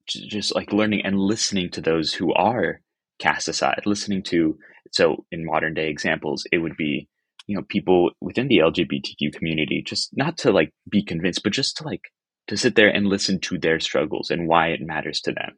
just 0.07 0.55
like 0.55 0.73
learning 0.73 1.01
and 1.05 1.19
listening 1.19 1.69
to 1.71 1.81
those 1.81 2.13
who 2.13 2.33
are 2.33 2.81
cast 3.19 3.47
aside, 3.47 3.81
listening 3.85 4.23
to, 4.23 4.57
so 4.91 5.25
in 5.31 5.45
modern 5.45 5.75
day 5.75 5.89
examples, 5.89 6.45
it 6.51 6.57
would 6.57 6.75
be, 6.77 7.07
you 7.49 7.55
know, 7.55 7.63
people 7.67 8.11
within 8.21 8.47
the 8.47 8.59
LGBTQ 8.59 9.33
community, 9.33 9.81
just 9.83 10.15
not 10.15 10.37
to 10.37 10.51
like 10.51 10.71
be 10.87 11.03
convinced, 11.03 11.41
but 11.43 11.51
just 11.51 11.77
to 11.77 11.83
like, 11.83 12.03
to 12.47 12.55
sit 12.55 12.75
there 12.75 12.89
and 12.89 13.07
listen 13.07 13.39
to 13.39 13.57
their 13.57 13.79
struggles 13.79 14.29
and 14.29 14.47
why 14.47 14.67
it 14.67 14.81
matters 14.81 15.19
to 15.21 15.31
them. 15.31 15.57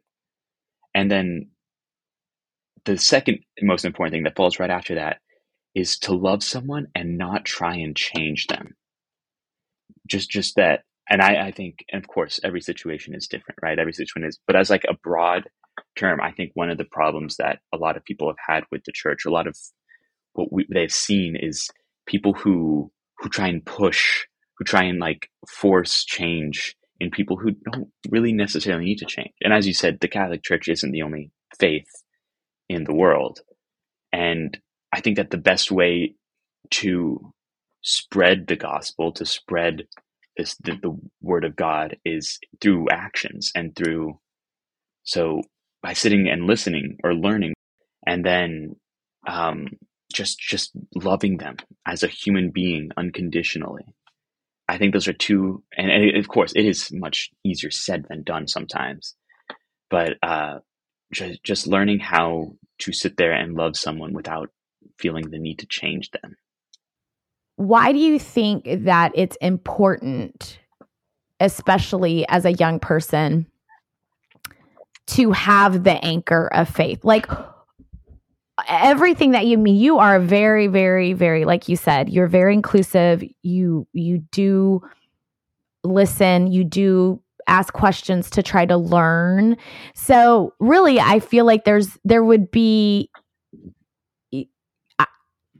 And 0.94 1.10
then 1.10 1.50
the 2.86 2.96
second 2.96 3.40
most 3.60 3.84
important 3.84 4.14
thing 4.14 4.22
that 4.22 4.36
falls 4.36 4.58
right 4.58 4.70
after 4.70 4.94
that 4.94 5.18
is 5.74 5.98
to 5.98 6.14
love 6.14 6.42
someone 6.42 6.86
and 6.94 7.18
not 7.18 7.44
try 7.44 7.76
and 7.76 7.94
change 7.94 8.46
them. 8.46 8.74
Just, 10.08 10.30
just 10.30 10.56
that. 10.56 10.84
And 11.10 11.20
I, 11.20 11.48
I 11.48 11.50
think, 11.50 11.84
and 11.92 12.02
of 12.02 12.08
course, 12.08 12.40
every 12.42 12.62
situation 12.62 13.14
is 13.14 13.28
different, 13.28 13.58
right? 13.60 13.78
Every 13.78 13.92
situation 13.92 14.24
is, 14.24 14.38
but 14.46 14.56
as 14.56 14.70
like 14.70 14.84
a 14.88 14.96
broad 15.04 15.44
term, 15.98 16.22
I 16.22 16.32
think 16.32 16.52
one 16.54 16.70
of 16.70 16.78
the 16.78 16.86
problems 16.86 17.36
that 17.36 17.58
a 17.70 17.76
lot 17.76 17.98
of 17.98 18.04
people 18.04 18.28
have 18.28 18.54
had 18.54 18.64
with 18.72 18.82
the 18.84 18.92
church, 18.92 19.26
a 19.26 19.30
lot 19.30 19.46
of 19.46 19.58
what 20.32 20.50
we, 20.50 20.66
they've 20.72 20.90
seen 20.90 21.36
is 21.36 21.68
people 22.06 22.32
who 22.32 22.90
who 23.18 23.28
try 23.28 23.48
and 23.48 23.64
push, 23.64 24.26
who 24.58 24.64
try 24.64 24.84
and 24.84 24.98
like 24.98 25.30
force 25.48 26.04
change 26.04 26.76
in 26.98 27.10
people 27.10 27.36
who 27.36 27.52
don't 27.70 27.88
really 28.10 28.32
necessarily 28.32 28.84
need 28.84 28.98
to 28.98 29.06
change. 29.06 29.32
And 29.42 29.52
as 29.52 29.66
you 29.66 29.74
said, 29.74 29.98
the 30.00 30.08
Catholic 30.08 30.42
Church 30.42 30.68
isn't 30.68 30.92
the 30.92 31.02
only 31.02 31.30
faith 31.58 31.88
in 32.68 32.84
the 32.84 32.94
world. 32.94 33.40
And 34.12 34.58
I 34.92 35.00
think 35.00 35.16
that 35.16 35.30
the 35.30 35.38
best 35.38 35.70
way 35.70 36.14
to 36.70 37.32
spread 37.82 38.46
the 38.46 38.56
gospel, 38.56 39.12
to 39.12 39.26
spread 39.26 39.86
this 40.36 40.56
the, 40.62 40.76
the 40.82 40.96
word 41.20 41.44
of 41.44 41.56
God 41.56 41.96
is 42.04 42.38
through 42.60 42.88
actions 42.90 43.52
and 43.54 43.74
through 43.74 44.18
so 45.04 45.42
by 45.82 45.92
sitting 45.92 46.28
and 46.28 46.46
listening 46.46 46.96
or 47.04 47.14
learning 47.14 47.54
and 48.06 48.24
then 48.24 48.76
um, 49.26 49.66
just 50.12 50.38
just 50.38 50.72
loving 50.94 51.38
them 51.38 51.56
as 51.86 52.02
a 52.02 52.08
human 52.08 52.50
being 52.50 52.90
unconditionally 52.96 53.84
i 54.68 54.78
think 54.78 54.92
those 54.92 55.08
are 55.08 55.12
two 55.12 55.62
and, 55.76 55.90
and 55.90 56.16
of 56.16 56.28
course 56.28 56.52
it 56.54 56.64
is 56.64 56.90
much 56.92 57.30
easier 57.44 57.70
said 57.70 58.06
than 58.08 58.22
done 58.22 58.46
sometimes 58.46 59.14
but 59.90 60.14
uh, 60.22 60.58
just, 61.12 61.44
just 61.44 61.66
learning 61.66 61.98
how 61.98 62.54
to 62.78 62.94
sit 62.94 63.18
there 63.18 63.32
and 63.32 63.54
love 63.54 63.76
someone 63.76 64.14
without 64.14 64.48
feeling 64.98 65.28
the 65.30 65.38
need 65.38 65.58
to 65.58 65.66
change 65.66 66.10
them 66.10 66.36
why 67.56 67.92
do 67.92 67.98
you 67.98 68.18
think 68.18 68.66
that 68.84 69.12
it's 69.14 69.36
important 69.36 70.58
especially 71.40 72.26
as 72.28 72.44
a 72.44 72.52
young 72.52 72.78
person 72.78 73.46
to 75.06 75.32
have 75.32 75.84
the 75.84 76.02
anchor 76.04 76.48
of 76.52 76.68
faith. 76.68 77.04
Like 77.04 77.26
everything 78.68 79.32
that 79.32 79.46
you 79.46 79.58
mean, 79.58 79.76
you 79.76 79.98
are 79.98 80.18
very, 80.20 80.66
very, 80.66 81.12
very, 81.12 81.44
like 81.44 81.68
you 81.68 81.76
said, 81.76 82.08
you're 82.08 82.26
very 82.26 82.54
inclusive. 82.54 83.22
You 83.42 83.86
you 83.92 84.18
do 84.30 84.82
listen, 85.84 86.46
you 86.46 86.64
do 86.64 87.22
ask 87.48 87.72
questions 87.72 88.30
to 88.30 88.42
try 88.42 88.64
to 88.66 88.76
learn. 88.76 89.56
So 89.94 90.54
really 90.60 91.00
I 91.00 91.18
feel 91.18 91.44
like 91.44 91.64
there's 91.64 91.98
there 92.04 92.22
would 92.22 92.50
be 92.50 93.10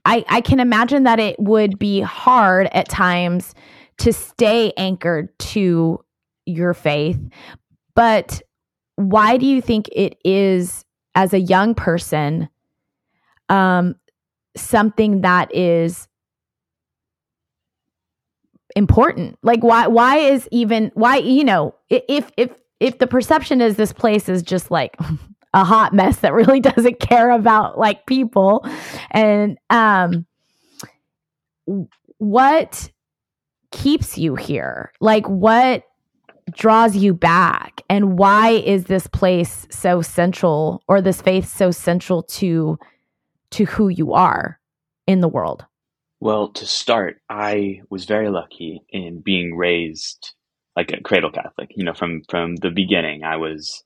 I, 0.04 0.24
I 0.28 0.40
can 0.40 0.58
imagine 0.58 1.04
that 1.04 1.20
it 1.20 1.38
would 1.38 1.78
be 1.78 2.00
hard 2.00 2.68
at 2.72 2.88
times 2.88 3.54
to 3.98 4.12
stay 4.12 4.72
anchored 4.76 5.28
to 5.38 6.04
your 6.44 6.74
faith. 6.74 7.20
But 7.94 8.42
why 8.96 9.36
do 9.36 9.46
you 9.46 9.60
think 9.62 9.88
it 9.92 10.18
is 10.24 10.84
as 11.14 11.32
a 11.32 11.40
young 11.40 11.74
person 11.74 12.48
um 13.52 13.94
something 14.56 15.20
that 15.20 15.54
is 15.54 16.08
important. 18.74 19.38
Like 19.42 19.62
why 19.62 19.86
why 19.86 20.16
is 20.16 20.48
even 20.50 20.90
why 20.94 21.18
you 21.18 21.44
know 21.44 21.74
if 21.90 22.30
if 22.36 22.50
if 22.80 22.98
the 22.98 23.06
perception 23.06 23.60
is 23.60 23.76
this 23.76 23.92
place 23.92 24.28
is 24.28 24.42
just 24.42 24.70
like 24.70 24.96
a 25.54 25.64
hot 25.64 25.92
mess 25.92 26.18
that 26.18 26.32
really 26.32 26.60
doesn't 26.70 26.98
care 26.98 27.30
about 27.30 27.78
like 27.78 28.06
people 28.06 28.66
and 29.10 29.58
um 29.70 30.26
what 32.18 32.90
keeps 33.70 34.16
you 34.16 34.34
here? 34.34 34.92
Like 35.00 35.28
what 35.28 35.84
draws 36.52 36.96
you 36.96 37.14
back? 37.14 37.82
And 37.88 38.18
why 38.18 38.50
is 38.50 38.84
this 38.84 39.06
place 39.06 39.66
so 39.70 40.02
central 40.02 40.82
or 40.88 41.00
this 41.00 41.20
faith 41.20 41.48
so 41.48 41.70
central 41.70 42.22
to 42.24 42.78
to 43.52 43.64
who 43.64 43.88
you 43.88 44.12
are 44.12 44.58
in 45.06 45.20
the 45.20 45.28
world. 45.28 45.64
Well 46.20 46.48
to 46.50 46.66
start 46.66 47.20
i 47.28 47.80
was 47.90 48.04
very 48.04 48.30
lucky 48.30 48.82
in 48.90 49.20
being 49.20 49.56
raised 49.56 50.34
like 50.76 50.92
a 50.92 51.00
cradle 51.00 51.32
catholic. 51.32 51.70
You 51.74 51.84
know 51.84 51.94
from 51.94 52.22
from 52.28 52.56
the 52.56 52.70
beginning 52.70 53.24
i 53.24 53.36
was 53.36 53.82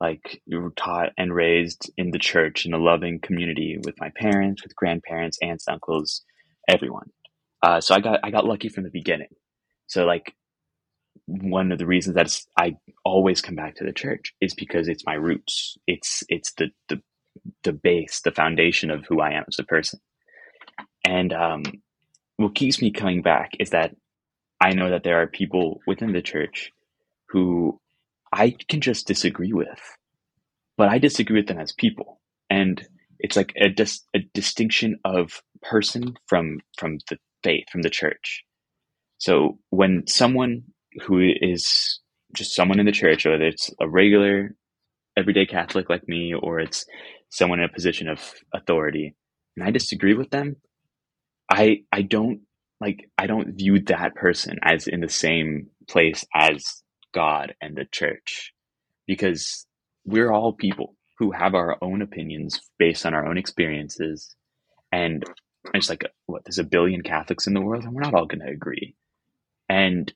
like 0.00 0.42
taught 0.76 1.10
and 1.16 1.34
raised 1.34 1.90
in 1.96 2.10
the 2.10 2.18
church 2.18 2.66
in 2.66 2.74
a 2.74 2.78
loving 2.78 3.18
community 3.18 3.78
with 3.82 3.94
my 3.98 4.10
parents 4.16 4.62
with 4.62 4.76
grandparents 4.76 5.38
aunts 5.42 5.66
uncles 5.68 6.22
everyone. 6.68 7.10
Uh, 7.62 7.80
so 7.80 7.94
i 7.94 8.00
got 8.00 8.20
i 8.22 8.30
got 8.30 8.46
lucky 8.46 8.68
from 8.68 8.84
the 8.84 8.90
beginning. 8.90 9.34
So 9.86 10.04
like 10.04 10.34
one 11.26 11.72
of 11.72 11.78
the 11.78 11.86
reasons 11.86 12.14
that 12.14 12.40
I 12.56 12.76
always 13.04 13.42
come 13.42 13.56
back 13.56 13.76
to 13.76 13.84
the 13.84 13.92
church 13.92 14.32
is 14.40 14.54
because 14.54 14.88
it's 14.88 15.04
my 15.04 15.14
roots. 15.14 15.76
It's 15.86 16.22
it's 16.28 16.52
the 16.52 16.70
the 16.88 17.00
the 17.64 17.72
base, 17.72 18.20
the 18.22 18.32
foundation 18.32 18.90
of 18.90 19.04
who 19.06 19.20
I 19.20 19.32
am 19.32 19.44
as 19.48 19.58
a 19.58 19.64
person. 19.64 20.00
And 21.04 21.32
um, 21.32 21.62
what 22.36 22.54
keeps 22.54 22.82
me 22.82 22.90
coming 22.90 23.22
back 23.22 23.52
is 23.60 23.70
that 23.70 23.94
I 24.60 24.72
know 24.72 24.90
that 24.90 25.04
there 25.04 25.20
are 25.20 25.26
people 25.26 25.80
within 25.86 26.12
the 26.12 26.22
church 26.22 26.70
who 27.28 27.80
I 28.32 28.56
can 28.68 28.80
just 28.80 29.06
disagree 29.06 29.52
with, 29.52 29.80
but 30.76 30.88
I 30.88 30.98
disagree 30.98 31.40
with 31.40 31.48
them 31.48 31.58
as 31.58 31.72
people, 31.72 32.20
and 32.50 32.86
it's 33.18 33.36
like 33.36 33.52
a 33.56 33.68
dis- 33.68 34.04
a 34.14 34.20
distinction 34.34 34.98
of 35.04 35.42
person 35.62 36.16
from 36.26 36.60
from 36.78 36.98
the 37.10 37.18
faith 37.44 37.64
from 37.70 37.82
the 37.82 37.90
church. 37.90 38.44
So 39.18 39.58
when 39.70 40.06
someone 40.06 40.64
who 41.06 41.20
is 41.40 42.00
just 42.34 42.54
someone 42.54 42.80
in 42.80 42.86
the 42.86 42.92
church, 42.92 43.24
whether 43.24 43.44
it's 43.44 43.70
a 43.80 43.88
regular, 43.88 44.54
everyday 45.16 45.46
Catholic 45.46 45.88
like 45.88 46.08
me, 46.08 46.34
or 46.34 46.60
it's 46.60 46.84
someone 47.36 47.60
in 47.60 47.66
a 47.66 47.72
position 47.72 48.08
of 48.08 48.20
authority, 48.54 49.14
and 49.56 49.66
I 49.66 49.70
disagree 49.70 50.14
with 50.14 50.30
them, 50.30 50.56
I 51.50 51.82
I 51.92 52.02
don't 52.02 52.40
like 52.80 53.10
I 53.18 53.26
don't 53.26 53.56
view 53.56 53.80
that 53.84 54.14
person 54.14 54.58
as 54.62 54.86
in 54.86 55.00
the 55.00 55.08
same 55.08 55.68
place 55.88 56.24
as 56.34 56.82
God 57.12 57.54
and 57.60 57.76
the 57.76 57.86
church, 57.90 58.52
because 59.06 59.66
we're 60.04 60.32
all 60.32 60.52
people 60.52 60.94
who 61.18 61.32
have 61.32 61.54
our 61.54 61.76
own 61.82 62.02
opinions 62.02 62.60
based 62.78 63.06
on 63.06 63.14
our 63.14 63.26
own 63.26 63.38
experiences, 63.38 64.34
and 64.90 65.24
it's 65.74 65.90
like 65.90 66.04
what 66.26 66.44
there's 66.44 66.58
a 66.58 66.64
billion 66.64 67.02
Catholics 67.02 67.46
in 67.46 67.54
the 67.54 67.60
world, 67.60 67.84
and 67.84 67.92
we're 67.92 68.02
not 68.02 68.14
all 68.14 68.26
going 68.26 68.44
to 68.46 68.52
agree, 68.52 68.94
and 69.68 70.12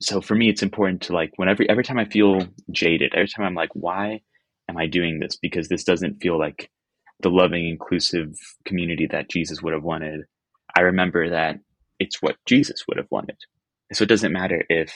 so 0.00 0.20
for 0.20 0.34
me, 0.34 0.50
it's 0.50 0.62
important 0.62 1.02
to 1.02 1.14
like 1.14 1.32
whenever 1.36 1.64
every 1.68 1.84
time 1.84 1.98
I 1.98 2.04
feel 2.04 2.46
jaded, 2.70 3.14
every 3.14 3.28
time 3.28 3.46
I'm 3.46 3.54
like, 3.54 3.70
why 3.74 4.20
am 4.68 4.76
I 4.76 4.86
doing 4.86 5.20
this? 5.20 5.36
Because 5.36 5.68
this 5.68 5.84
doesn't 5.84 6.20
feel 6.20 6.38
like 6.38 6.70
the 7.20 7.30
loving, 7.30 7.68
inclusive 7.68 8.34
community 8.64 9.06
that 9.10 9.30
Jesus 9.30 9.62
would 9.62 9.72
have 9.72 9.82
wanted. 9.82 10.24
I 10.76 10.82
remember 10.82 11.30
that 11.30 11.56
it's 11.98 12.20
what 12.20 12.36
Jesus 12.46 12.84
would 12.86 12.98
have 12.98 13.10
wanted. 13.10 13.36
So 13.92 14.02
it 14.02 14.08
doesn't 14.08 14.32
matter 14.32 14.64
if 14.68 14.92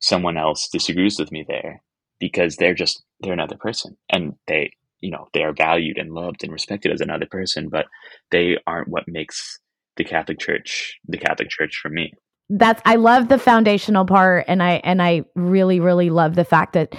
someone 0.00 0.36
else 0.36 0.68
disagrees 0.68 1.18
with 1.18 1.30
me 1.30 1.44
there 1.46 1.82
because 2.20 2.56
they're 2.56 2.74
just 2.74 3.02
they're 3.20 3.32
another 3.32 3.56
person 3.56 3.96
and 4.10 4.34
they 4.46 4.70
you 5.00 5.10
know 5.10 5.28
they 5.34 5.42
are 5.42 5.52
valued 5.52 5.98
and 5.98 6.12
loved 6.12 6.42
and 6.42 6.52
respected 6.52 6.92
as 6.92 7.00
another 7.00 7.26
person 7.26 7.68
but 7.68 7.86
they 8.30 8.56
aren't 8.66 8.88
what 8.88 9.08
makes 9.08 9.58
the 9.96 10.04
catholic 10.04 10.38
church 10.38 10.98
the 11.08 11.18
catholic 11.18 11.48
church 11.48 11.78
for 11.82 11.88
me 11.88 12.12
that's 12.50 12.80
I 12.84 12.96
love 12.96 13.28
the 13.28 13.38
foundational 13.38 14.04
part 14.06 14.46
and 14.48 14.62
I 14.62 14.80
and 14.84 15.02
I 15.02 15.24
really 15.34 15.80
really 15.80 16.10
love 16.10 16.34
the 16.34 16.44
fact 16.44 16.72
that 16.72 16.94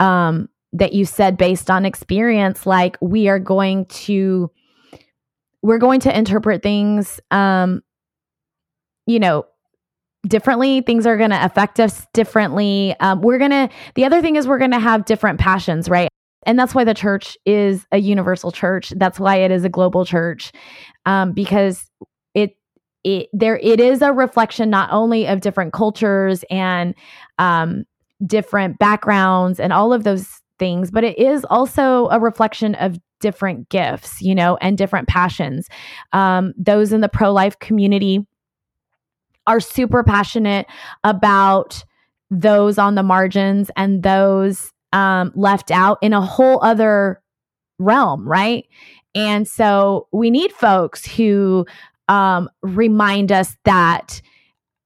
um 0.00 0.48
that 0.72 0.92
you 0.92 1.04
said 1.04 1.36
based 1.36 1.70
on 1.70 1.84
experience 1.84 2.66
like 2.66 2.96
we 3.00 3.28
are 3.28 3.38
going 3.38 3.84
to 3.86 4.50
we're 5.62 5.78
going 5.78 6.00
to 6.00 6.16
interpret 6.16 6.62
things 6.62 7.20
um 7.30 7.82
you 9.06 9.18
know 9.18 9.44
differently. 10.26 10.80
Things 10.82 11.06
are 11.06 11.16
going 11.16 11.30
to 11.30 11.44
affect 11.44 11.80
us 11.80 12.06
differently. 12.12 12.94
Um, 13.00 13.20
we're 13.22 13.38
going 13.38 13.50
to 13.50 13.68
the 13.94 14.04
other 14.04 14.20
thing 14.20 14.36
is 14.36 14.46
we're 14.46 14.58
going 14.58 14.70
to 14.72 14.78
have 14.78 15.04
different 15.04 15.40
passions 15.40 15.88
right? 15.88 16.08
And 16.44 16.58
that's 16.58 16.74
why 16.74 16.84
the 16.84 16.94
church 16.94 17.36
is 17.46 17.86
a 17.92 17.98
universal 17.98 18.50
church. 18.50 18.92
That's 18.96 19.20
why 19.20 19.36
it 19.36 19.50
is 19.50 19.64
a 19.64 19.68
global 19.68 20.04
church 20.04 20.52
um, 21.06 21.32
because 21.32 21.88
it 22.34 22.56
it 23.04 23.28
there 23.32 23.58
it 23.58 23.80
is 23.80 24.02
a 24.02 24.12
reflection 24.12 24.70
not 24.70 24.90
only 24.92 25.26
of 25.26 25.40
different 25.40 25.72
cultures 25.72 26.44
and 26.50 26.94
um, 27.38 27.84
different 28.26 28.78
backgrounds 28.78 29.60
and 29.60 29.72
all 29.72 29.92
of 29.92 30.04
those 30.04 30.41
things 30.62 30.90
but 30.92 31.02
it 31.02 31.18
is 31.18 31.44
also 31.50 32.06
a 32.10 32.20
reflection 32.20 32.76
of 32.76 32.96
different 33.18 33.68
gifts 33.68 34.22
you 34.22 34.34
know 34.34 34.56
and 34.60 34.78
different 34.78 35.08
passions 35.08 35.68
um, 36.12 36.52
those 36.56 36.92
in 36.92 37.00
the 37.00 37.08
pro-life 37.08 37.58
community 37.58 38.24
are 39.46 39.60
super 39.60 40.04
passionate 40.04 40.66
about 41.04 41.84
those 42.30 42.78
on 42.78 42.94
the 42.94 43.02
margins 43.02 43.70
and 43.76 44.02
those 44.02 44.72
um, 44.92 45.32
left 45.34 45.70
out 45.70 45.98
in 46.00 46.12
a 46.12 46.20
whole 46.20 46.62
other 46.62 47.20
realm, 47.78 48.26
right? 48.26 48.66
And 49.14 49.46
so 49.46 50.08
we 50.12 50.30
need 50.30 50.52
folks 50.52 51.04
who 51.04 51.66
um, 52.08 52.48
remind 52.62 53.32
us 53.32 53.56
that 53.64 54.22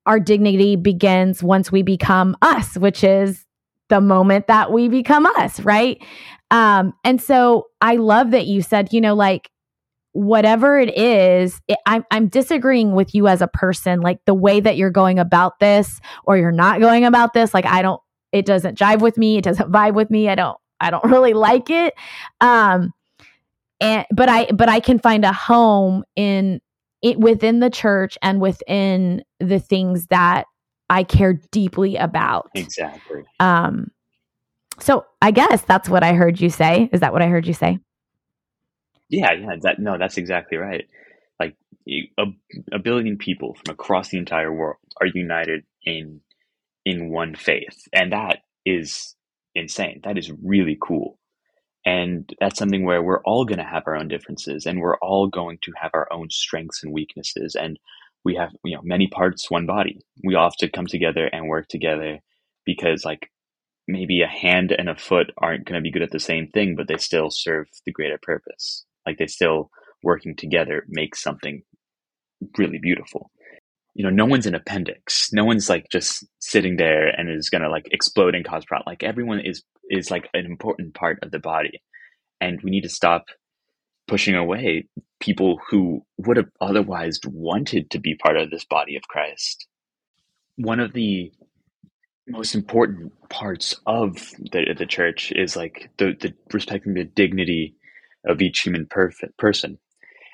our 0.06 0.20
dignity 0.20 0.76
begins 0.76 1.42
once 1.42 1.70
we 1.70 1.82
become 1.82 2.36
us, 2.42 2.76
which 2.76 3.04
is 3.04 3.45
the 3.88 4.00
moment 4.00 4.46
that 4.46 4.72
we 4.72 4.88
become 4.88 5.26
us, 5.26 5.60
right? 5.60 6.02
Um, 6.50 6.94
and 7.04 7.20
so 7.20 7.66
I 7.80 7.96
love 7.96 8.30
that 8.32 8.46
you 8.46 8.62
said, 8.62 8.92
you 8.92 9.00
know, 9.00 9.14
like 9.14 9.50
whatever 10.12 10.78
it 10.78 10.96
is, 10.96 11.60
it, 11.68 11.78
I'm, 11.86 12.04
I'm 12.10 12.28
disagreeing 12.28 12.92
with 12.92 13.14
you 13.14 13.28
as 13.28 13.42
a 13.42 13.48
person, 13.48 14.00
like 14.00 14.18
the 14.24 14.34
way 14.34 14.60
that 14.60 14.76
you're 14.76 14.90
going 14.90 15.18
about 15.18 15.58
this 15.60 16.00
or 16.24 16.36
you're 16.38 16.52
not 16.52 16.80
going 16.80 17.04
about 17.04 17.34
this. 17.34 17.52
Like, 17.52 17.66
I 17.66 17.82
don't, 17.82 18.00
it 18.32 18.46
doesn't 18.46 18.78
jive 18.78 19.00
with 19.00 19.18
me. 19.18 19.36
It 19.36 19.44
doesn't 19.44 19.70
vibe 19.70 19.94
with 19.94 20.10
me. 20.10 20.28
I 20.28 20.34
don't, 20.34 20.56
I 20.80 20.90
don't 20.90 21.04
really 21.10 21.34
like 21.34 21.70
it. 21.70 21.94
Um, 22.40 22.92
and, 23.80 24.06
but 24.10 24.28
I, 24.28 24.46
but 24.52 24.68
I 24.68 24.80
can 24.80 24.98
find 24.98 25.24
a 25.24 25.32
home 25.32 26.02
in 26.16 26.60
it 27.02 27.18
within 27.18 27.60
the 27.60 27.70
church 27.70 28.16
and 28.22 28.40
within 28.40 29.22
the 29.38 29.60
things 29.60 30.06
that 30.06 30.46
I 30.88 31.02
care 31.02 31.34
deeply 31.50 31.96
about. 31.96 32.50
Exactly. 32.54 33.24
Um, 33.40 33.90
so 34.78 35.06
I 35.22 35.30
guess 35.30 35.62
that's 35.62 35.88
what 35.88 36.02
I 36.02 36.12
heard 36.12 36.40
you 36.40 36.50
say. 36.50 36.88
Is 36.92 37.00
that 37.00 37.12
what 37.12 37.22
I 37.22 37.28
heard 37.28 37.46
you 37.46 37.54
say? 37.54 37.78
Yeah, 39.08 39.32
yeah, 39.32 39.56
that 39.62 39.78
no, 39.78 39.98
that's 39.98 40.16
exactly 40.16 40.58
right. 40.58 40.86
Like 41.38 41.56
a, 42.18 42.24
a 42.72 42.78
billion 42.78 43.16
people 43.16 43.54
from 43.54 43.72
across 43.72 44.08
the 44.08 44.18
entire 44.18 44.52
world 44.52 44.76
are 45.00 45.06
united 45.06 45.64
in 45.84 46.20
in 46.84 47.10
one 47.10 47.34
faith, 47.34 47.88
and 47.92 48.12
that 48.12 48.40
is 48.64 49.14
insane. 49.54 50.00
That 50.04 50.18
is 50.18 50.30
really 50.42 50.76
cool. 50.80 51.18
And 51.84 52.28
that's 52.40 52.58
something 52.58 52.84
where 52.84 53.02
we're 53.02 53.22
all 53.22 53.44
going 53.44 53.58
to 53.58 53.64
have 53.64 53.84
our 53.86 53.96
own 53.96 54.08
differences 54.08 54.66
and 54.66 54.80
we're 54.80 54.98
all 54.98 55.28
going 55.28 55.58
to 55.62 55.72
have 55.80 55.92
our 55.94 56.12
own 56.12 56.30
strengths 56.30 56.82
and 56.82 56.92
weaknesses. 56.92 57.54
And 57.54 57.78
we 58.26 58.34
have, 58.34 58.50
you 58.64 58.74
know, 58.74 58.82
many 58.82 59.06
parts, 59.06 59.48
one 59.48 59.66
body. 59.66 60.00
We 60.24 60.34
all 60.34 60.50
have 60.50 60.56
to 60.56 60.68
come 60.68 60.86
together 60.86 61.30
and 61.32 61.48
work 61.48 61.68
together 61.68 62.18
because, 62.64 63.04
like, 63.04 63.30
maybe 63.86 64.20
a 64.20 64.26
hand 64.26 64.74
and 64.76 64.88
a 64.88 64.96
foot 64.96 65.30
aren't 65.38 65.64
going 65.64 65.80
to 65.80 65.82
be 65.82 65.92
good 65.92 66.02
at 66.02 66.10
the 66.10 66.18
same 66.18 66.48
thing, 66.48 66.74
but 66.76 66.88
they 66.88 66.96
still 66.96 67.30
serve 67.30 67.68
the 67.84 67.92
greater 67.92 68.18
purpose. 68.20 68.84
Like 69.06 69.18
they 69.18 69.28
still 69.28 69.70
working 70.02 70.34
together 70.34 70.84
makes 70.88 71.22
something 71.22 71.62
really 72.58 72.78
beautiful. 72.82 73.30
You 73.94 74.02
know, 74.02 74.10
no 74.10 74.26
one's 74.26 74.46
an 74.46 74.56
appendix. 74.56 75.32
No 75.32 75.44
one's 75.44 75.70
like 75.70 75.86
just 75.92 76.26
sitting 76.40 76.78
there 76.78 77.06
and 77.08 77.30
is 77.30 77.48
gonna 77.48 77.70
like 77.70 77.86
explode 77.92 78.34
and 78.34 78.44
cause 78.44 78.64
problem. 78.64 78.90
Like 78.90 79.04
everyone 79.04 79.38
is 79.38 79.62
is 79.88 80.10
like 80.10 80.28
an 80.34 80.46
important 80.46 80.94
part 80.94 81.20
of 81.22 81.30
the 81.30 81.38
body, 81.38 81.80
and 82.40 82.60
we 82.62 82.72
need 82.72 82.82
to 82.82 82.88
stop 82.88 83.26
pushing 84.08 84.34
away 84.34 84.88
people 85.20 85.58
who 85.68 86.04
would 86.18 86.36
have 86.36 86.50
otherwise 86.60 87.20
wanted 87.26 87.90
to 87.90 87.98
be 87.98 88.14
part 88.14 88.36
of 88.36 88.50
this 88.50 88.64
body 88.64 88.96
of 88.96 89.02
Christ. 89.08 89.66
One 90.56 90.80
of 90.80 90.92
the 90.92 91.32
most 92.28 92.54
important 92.54 93.12
parts 93.28 93.76
of 93.86 94.14
the 94.52 94.74
the 94.76 94.86
church 94.86 95.32
is 95.32 95.56
like 95.56 95.90
the, 95.98 96.16
the 96.18 96.34
respecting 96.52 96.94
the 96.94 97.04
dignity 97.04 97.76
of 98.26 98.42
each 98.42 98.60
human 98.60 98.86
person, 98.86 99.78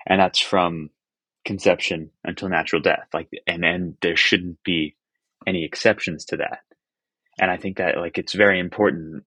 and 0.07 0.21
that's 0.21 0.39
from 0.39 0.91
conception 1.45 2.11
until 2.25 2.49
natural 2.49 2.81
death. 2.81 3.09
Like, 3.13 3.29
and 3.47 3.65
and 3.65 3.97
there 4.01 4.17
shouldn't 4.17 4.63
be 4.65 4.97
any 5.47 5.65
exceptions 5.65 6.25
to 6.27 6.39
that. 6.39 6.61
And 7.41 7.51
I 7.51 7.57
think 7.57 7.79
that 7.79 7.97
like 7.97 8.19
it's 8.19 8.35
very 8.35 8.59
important 8.59 9.25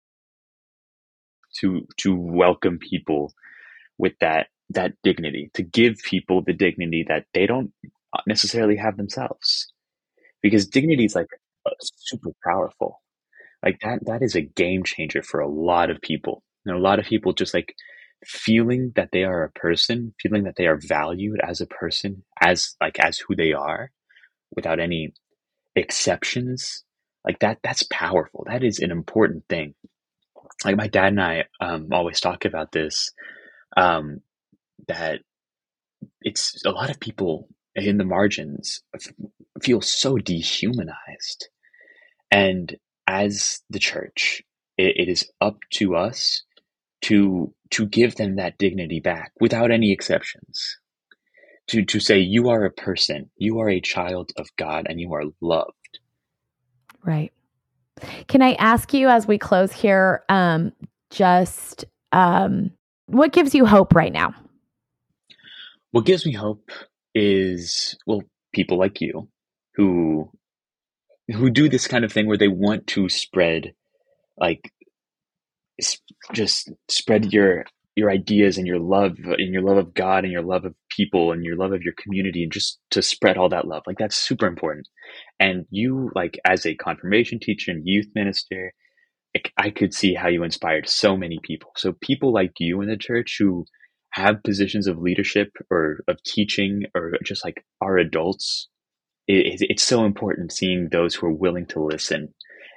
to 1.60 1.88
to 1.98 2.16
welcome 2.16 2.78
people 2.78 3.34
with 3.98 4.14
that 4.20 4.48
that 4.72 4.94
dignity, 5.04 5.50
to 5.56 5.64
give 5.64 5.98
people 6.04 6.42
the 6.42 6.54
dignity 6.54 7.06
that 7.08 7.26
they 7.34 7.46
don't 7.48 7.72
necessarily 8.28 8.76
have 8.78 8.98
themselves, 8.98 9.72
because 10.42 10.68
dignity 10.68 11.06
is 11.06 11.16
like 11.16 11.28
super 11.82 12.32
powerful. 12.44 13.02
Like 13.64 13.80
that 13.82 14.06
that 14.06 14.22
is 14.22 14.36
a 14.36 14.42
game 14.42 14.84
changer 14.84 15.22
for 15.22 15.40
a 15.40 15.50
lot 15.50 15.90
of 15.90 16.02
people. 16.02 16.44
And 16.66 16.76
a 16.76 16.80
lot 16.80 17.00
of 17.00 17.06
people 17.06 17.34
just 17.34 17.54
like 17.54 17.74
feeling 18.26 18.92
that 18.96 19.10
they 19.12 19.24
are 19.24 19.44
a 19.44 19.52
person, 19.52 20.14
feeling 20.22 20.44
that 20.44 20.56
they 20.58 20.68
are 20.68 20.80
valued 20.82 21.40
as 21.42 21.62
a 21.62 21.66
person, 21.68 22.24
as 22.42 22.76
like 22.82 23.00
as 23.00 23.18
who 23.20 23.36
they 23.36 23.54
are, 23.54 23.92
without 24.56 24.80
any 24.80 25.14
exceptions, 25.76 26.84
like 27.26 27.40
that, 27.40 27.60
that's 27.64 27.84
powerful. 27.84 28.46
That 28.48 28.64
is 28.64 28.80
an 28.80 28.92
important 28.92 29.44
thing. 29.50 29.76
Like 30.66 30.76
my 30.76 30.88
dad 30.88 31.10
and 31.10 31.22
I 31.22 31.46
um, 31.62 31.90
always 31.92 32.20
talk 32.20 32.46
about 32.46 32.72
this. 32.72 33.12
Um, 33.78 34.22
that 34.88 35.22
it's 36.22 36.64
a 36.66 36.72
lot 36.72 36.90
of 36.90 37.00
people 37.00 37.48
in 37.76 37.98
the 37.98 38.06
margins 38.06 38.82
feel 39.62 39.82
so 39.82 40.18
dehumanized, 40.18 41.50
and 42.32 42.76
as 43.08 43.62
the 43.70 43.80
church, 43.80 44.44
it, 44.78 44.96
it 44.98 45.10
is 45.10 45.30
up 45.42 45.58
to 45.72 45.96
us 45.96 46.44
to 47.02 47.54
to 47.72 47.86
give 47.86 48.16
them 48.16 48.36
that 48.36 48.58
dignity 48.58 49.00
back 49.00 49.32
without 49.40 49.72
any 49.72 49.92
exceptions. 49.92 50.78
To 51.68 51.86
to 51.86 52.00
say 52.00 52.20
you 52.20 52.50
are 52.50 52.66
a 52.66 52.72
person, 52.72 53.30
you 53.38 53.60
are 53.60 53.70
a 53.70 53.82
child 53.82 54.32
of 54.38 54.48
God 54.58 54.88
and 54.90 55.00
you 55.00 55.14
are 55.14 55.24
loved. 55.42 56.00
Right. 57.04 57.32
Can 58.28 58.42
I 58.42 58.54
ask 58.54 58.94
you 58.94 59.08
as 59.08 59.28
we 59.28 59.38
close 59.38 59.72
here 59.72 60.24
um 60.30 60.74
just 61.12 61.86
um 62.12 62.72
what 63.06 63.34
gives 63.34 63.54
you 63.56 63.66
hope 63.66 63.94
right 63.96 64.14
now? 64.14 64.34
What 65.92 66.06
gives 66.06 66.26
me 66.26 66.34
hope 66.34 66.70
is 67.16 67.98
well 68.06 68.22
people 68.54 68.78
like 68.78 69.02
you 69.02 69.30
who 69.76 70.32
who 71.32 71.50
do 71.50 71.70
this 71.70 71.88
kind 71.88 72.06
of 72.06 72.12
thing 72.12 72.28
where 72.28 72.38
they 72.38 72.48
want 72.48 72.88
to 72.88 73.10
spread 73.10 73.74
like 74.38 74.72
just 76.34 76.72
spread 76.90 77.34
your 77.34 77.66
your 77.96 78.10
ideas 78.10 78.58
and 78.58 78.66
your 78.66 78.80
love 78.80 79.18
and 79.24 79.54
your 79.54 79.62
love 79.62 79.78
of 79.78 79.94
God 79.94 80.24
and 80.24 80.32
your 80.32 80.42
love 80.42 80.64
of 80.64 80.74
people 80.90 81.32
and 81.32 81.44
your 81.44 81.58
love 81.58 81.74
of 81.74 81.82
your 81.82 81.94
community 82.02 82.44
and 82.44 82.52
just 82.52 82.80
to 82.92 83.02
spread 83.02 83.38
all 83.38 83.50
that 83.50 83.68
love. 83.68 83.84
Like 83.86 83.98
that's 83.98 84.16
super 84.16 84.48
important. 84.48 84.88
And 85.40 85.66
you 85.70 86.10
like 86.16 86.40
as 86.46 86.66
a 86.66 86.76
confirmation 86.76 87.40
teacher 87.42 87.72
and 87.72 87.82
youth 87.86 88.08
minister, 88.16 88.74
I 89.58 89.70
could 89.70 89.94
see 89.94 90.14
how 90.14 90.28
you 90.30 90.44
inspired 90.44 90.88
so 90.88 91.18
many 91.18 91.40
people. 91.44 91.72
So 91.76 91.94
people 92.02 92.34
like 92.34 92.54
you 92.60 92.82
in 92.82 92.90
the 92.90 92.98
church 92.98 93.36
who 93.40 93.66
have 94.12 94.44
positions 94.44 94.88
of 94.88 95.00
leadership 95.00 95.52
or 95.70 96.00
of 96.08 96.22
teaching 96.24 96.84
or 96.96 97.14
just 97.24 97.44
like 97.46 97.66
are 97.82 97.98
adults, 97.98 98.68
it, 99.28 99.62
it's 99.62 99.84
so 99.84 100.06
important 100.06 100.52
seeing 100.52 100.90
those 100.90 101.16
who 101.16 101.28
are 101.28 101.34
willing 101.34 101.66
to 101.68 101.84
listen 101.84 102.34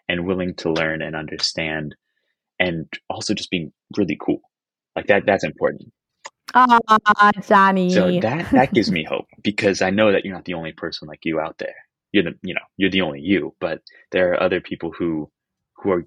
and 0.09 0.27
willing 0.27 0.55
to 0.55 0.73
learn 0.73 1.03
and 1.03 1.17
understand 1.17 1.95
and 2.59 2.87
also 3.09 3.35
just 3.35 3.51
being 3.51 3.73
really 3.97 4.19
cool. 4.21 4.41
Like 4.95 5.07
that 5.07 5.25
that's 5.27 5.45
important. 5.45 5.93
Ah, 6.55 7.33
Johnny. 7.41 7.91
So 7.91 8.21
that 8.21 8.51
that 8.51 8.75
gives 8.75 8.91
me 8.91 9.05
hope 9.05 9.27
because 9.43 9.81
I 9.81 9.91
know 9.91 10.13
that 10.13 10.25
you're 10.25 10.35
not 10.35 10.45
the 10.45 10.55
only 10.55 10.73
person 10.73 11.09
like 11.09 11.21
you 11.25 11.41
out 11.41 11.57
there. 11.59 11.75
You're 12.13 12.25
the 12.25 12.35
you 12.43 12.55
know, 12.55 12.61
you're 12.77 12.91
the 12.91 13.01
only 13.01 13.21
you, 13.21 13.55
but 13.59 13.81
there 14.11 14.33
are 14.33 14.43
other 14.43 14.61
people 14.61 14.93
who 14.97 15.31
who 15.77 15.93
are 15.93 16.07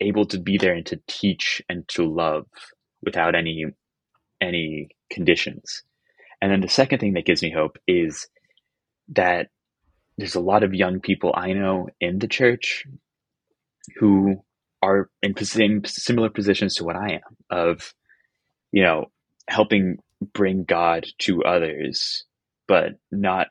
able 0.00 0.26
to 0.26 0.38
be 0.38 0.58
there 0.58 0.74
and 0.74 0.84
to 0.86 1.00
teach 1.08 1.62
and 1.68 1.88
to 1.88 2.04
love 2.04 2.44
without 3.02 3.34
any 3.34 3.64
any 4.40 4.88
conditions. 5.10 5.82
And 6.40 6.52
then 6.52 6.60
the 6.60 6.68
second 6.68 7.00
thing 7.00 7.14
that 7.14 7.26
gives 7.26 7.42
me 7.42 7.50
hope 7.50 7.78
is 7.86 8.28
that 9.08 9.48
there's 10.16 10.34
a 10.34 10.40
lot 10.40 10.62
of 10.62 10.74
young 10.74 11.00
people 11.00 11.32
I 11.34 11.52
know 11.52 11.88
in 12.00 12.18
the 12.18 12.28
church 12.28 12.84
who 13.96 14.42
are 14.82 15.10
in 15.22 15.34
similar 15.84 16.28
positions 16.28 16.76
to 16.76 16.84
what 16.84 16.96
I 16.96 17.14
am 17.14 17.36
of, 17.50 17.94
you 18.72 18.82
know, 18.82 19.06
helping 19.48 19.98
bring 20.32 20.64
God 20.64 21.06
to 21.20 21.44
others, 21.44 22.24
but 22.66 22.98
not 23.10 23.48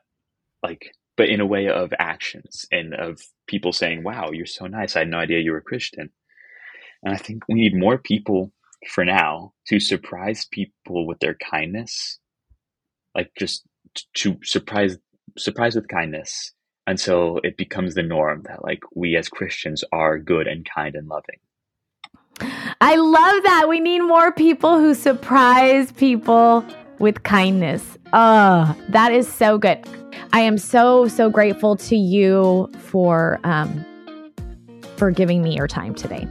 like, 0.62 0.92
but 1.16 1.28
in 1.28 1.40
a 1.40 1.46
way 1.46 1.68
of 1.68 1.92
actions 1.98 2.66
and 2.70 2.94
of 2.94 3.20
people 3.46 3.72
saying, 3.72 4.04
wow, 4.04 4.30
you're 4.32 4.46
so 4.46 4.66
nice. 4.66 4.94
I 4.94 5.00
had 5.00 5.08
no 5.08 5.18
idea 5.18 5.40
you 5.40 5.52
were 5.52 5.58
a 5.58 5.62
Christian. 5.62 6.10
And 7.02 7.14
I 7.14 7.18
think 7.18 7.44
we 7.48 7.54
need 7.54 7.74
more 7.74 7.98
people 7.98 8.52
for 8.86 9.04
now 9.04 9.52
to 9.66 9.80
surprise 9.80 10.46
people 10.50 11.06
with 11.06 11.18
their 11.20 11.34
kindness, 11.34 12.18
like 13.14 13.30
just 13.38 13.64
to 14.14 14.38
surprise, 14.44 14.96
surprise 15.36 15.74
with 15.74 15.88
kindness 15.88 16.52
until 16.86 17.38
it 17.44 17.56
becomes 17.56 17.94
the 17.94 18.02
norm 18.02 18.42
that 18.46 18.64
like 18.64 18.82
we 18.94 19.16
as 19.16 19.28
Christians 19.28 19.84
are 19.92 20.18
good 20.18 20.46
and 20.46 20.66
kind 20.74 20.94
and 20.94 21.08
loving. 21.08 21.38
I 22.80 22.96
love 22.96 23.42
that. 23.42 23.66
We 23.68 23.80
need 23.80 24.00
more 24.00 24.32
people 24.32 24.78
who 24.78 24.94
surprise 24.94 25.92
people 25.92 26.64
with 26.98 27.22
kindness. 27.24 27.98
Oh, 28.12 28.76
that 28.88 29.12
is 29.12 29.30
so 29.30 29.58
good. 29.58 29.84
I 30.32 30.40
am 30.40 30.58
so 30.58 31.08
so 31.08 31.30
grateful 31.30 31.76
to 31.76 31.96
you 31.96 32.70
for 32.78 33.40
um 33.44 33.84
for 34.96 35.10
giving 35.10 35.42
me 35.42 35.56
your 35.56 35.68
time 35.68 35.94
today. 35.94 36.26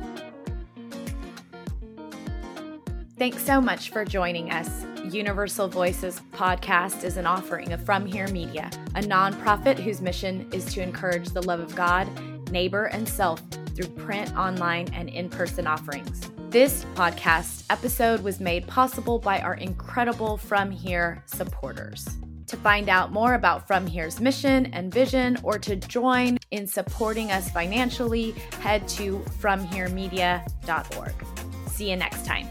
Thanks 3.17 3.43
so 3.43 3.59
much 3.59 3.89
for 3.89 4.05
joining 4.05 4.51
us. 4.51 4.85
Universal 5.11 5.69
Voices 5.69 6.21
podcast 6.33 7.03
is 7.03 7.17
an 7.17 7.25
offering 7.25 7.73
of 7.73 7.83
From 7.83 8.05
Here 8.05 8.27
Media, 8.27 8.69
a 8.93 9.01
nonprofit 9.01 9.79
whose 9.79 10.01
mission 10.01 10.47
is 10.53 10.65
to 10.75 10.83
encourage 10.83 11.29
the 11.29 11.41
love 11.41 11.59
of 11.59 11.75
God, 11.75 12.07
neighbor, 12.51 12.85
and 12.85 13.09
self 13.09 13.41
through 13.73 13.87
print, 13.87 14.37
online, 14.37 14.87
and 14.93 15.09
in 15.09 15.29
person 15.29 15.65
offerings. 15.65 16.29
This 16.51 16.85
podcast 16.93 17.65
episode 17.71 18.21
was 18.21 18.39
made 18.39 18.67
possible 18.67 19.17
by 19.17 19.41
our 19.41 19.55
incredible 19.55 20.37
From 20.37 20.69
Here 20.69 21.23
supporters. 21.25 22.07
To 22.45 22.57
find 22.57 22.87
out 22.87 23.11
more 23.11 23.33
about 23.33 23.65
From 23.67 23.87
Here's 23.87 24.21
mission 24.21 24.67
and 24.67 24.93
vision 24.93 25.39
or 25.41 25.57
to 25.57 25.75
join 25.75 26.37
in 26.51 26.67
supporting 26.67 27.31
us 27.31 27.49
financially, 27.49 28.35
head 28.61 28.87
to 28.89 29.17
FromHereMedia.org. 29.41 31.13
See 31.67 31.89
you 31.89 31.95
next 31.95 32.23
time. 32.23 32.47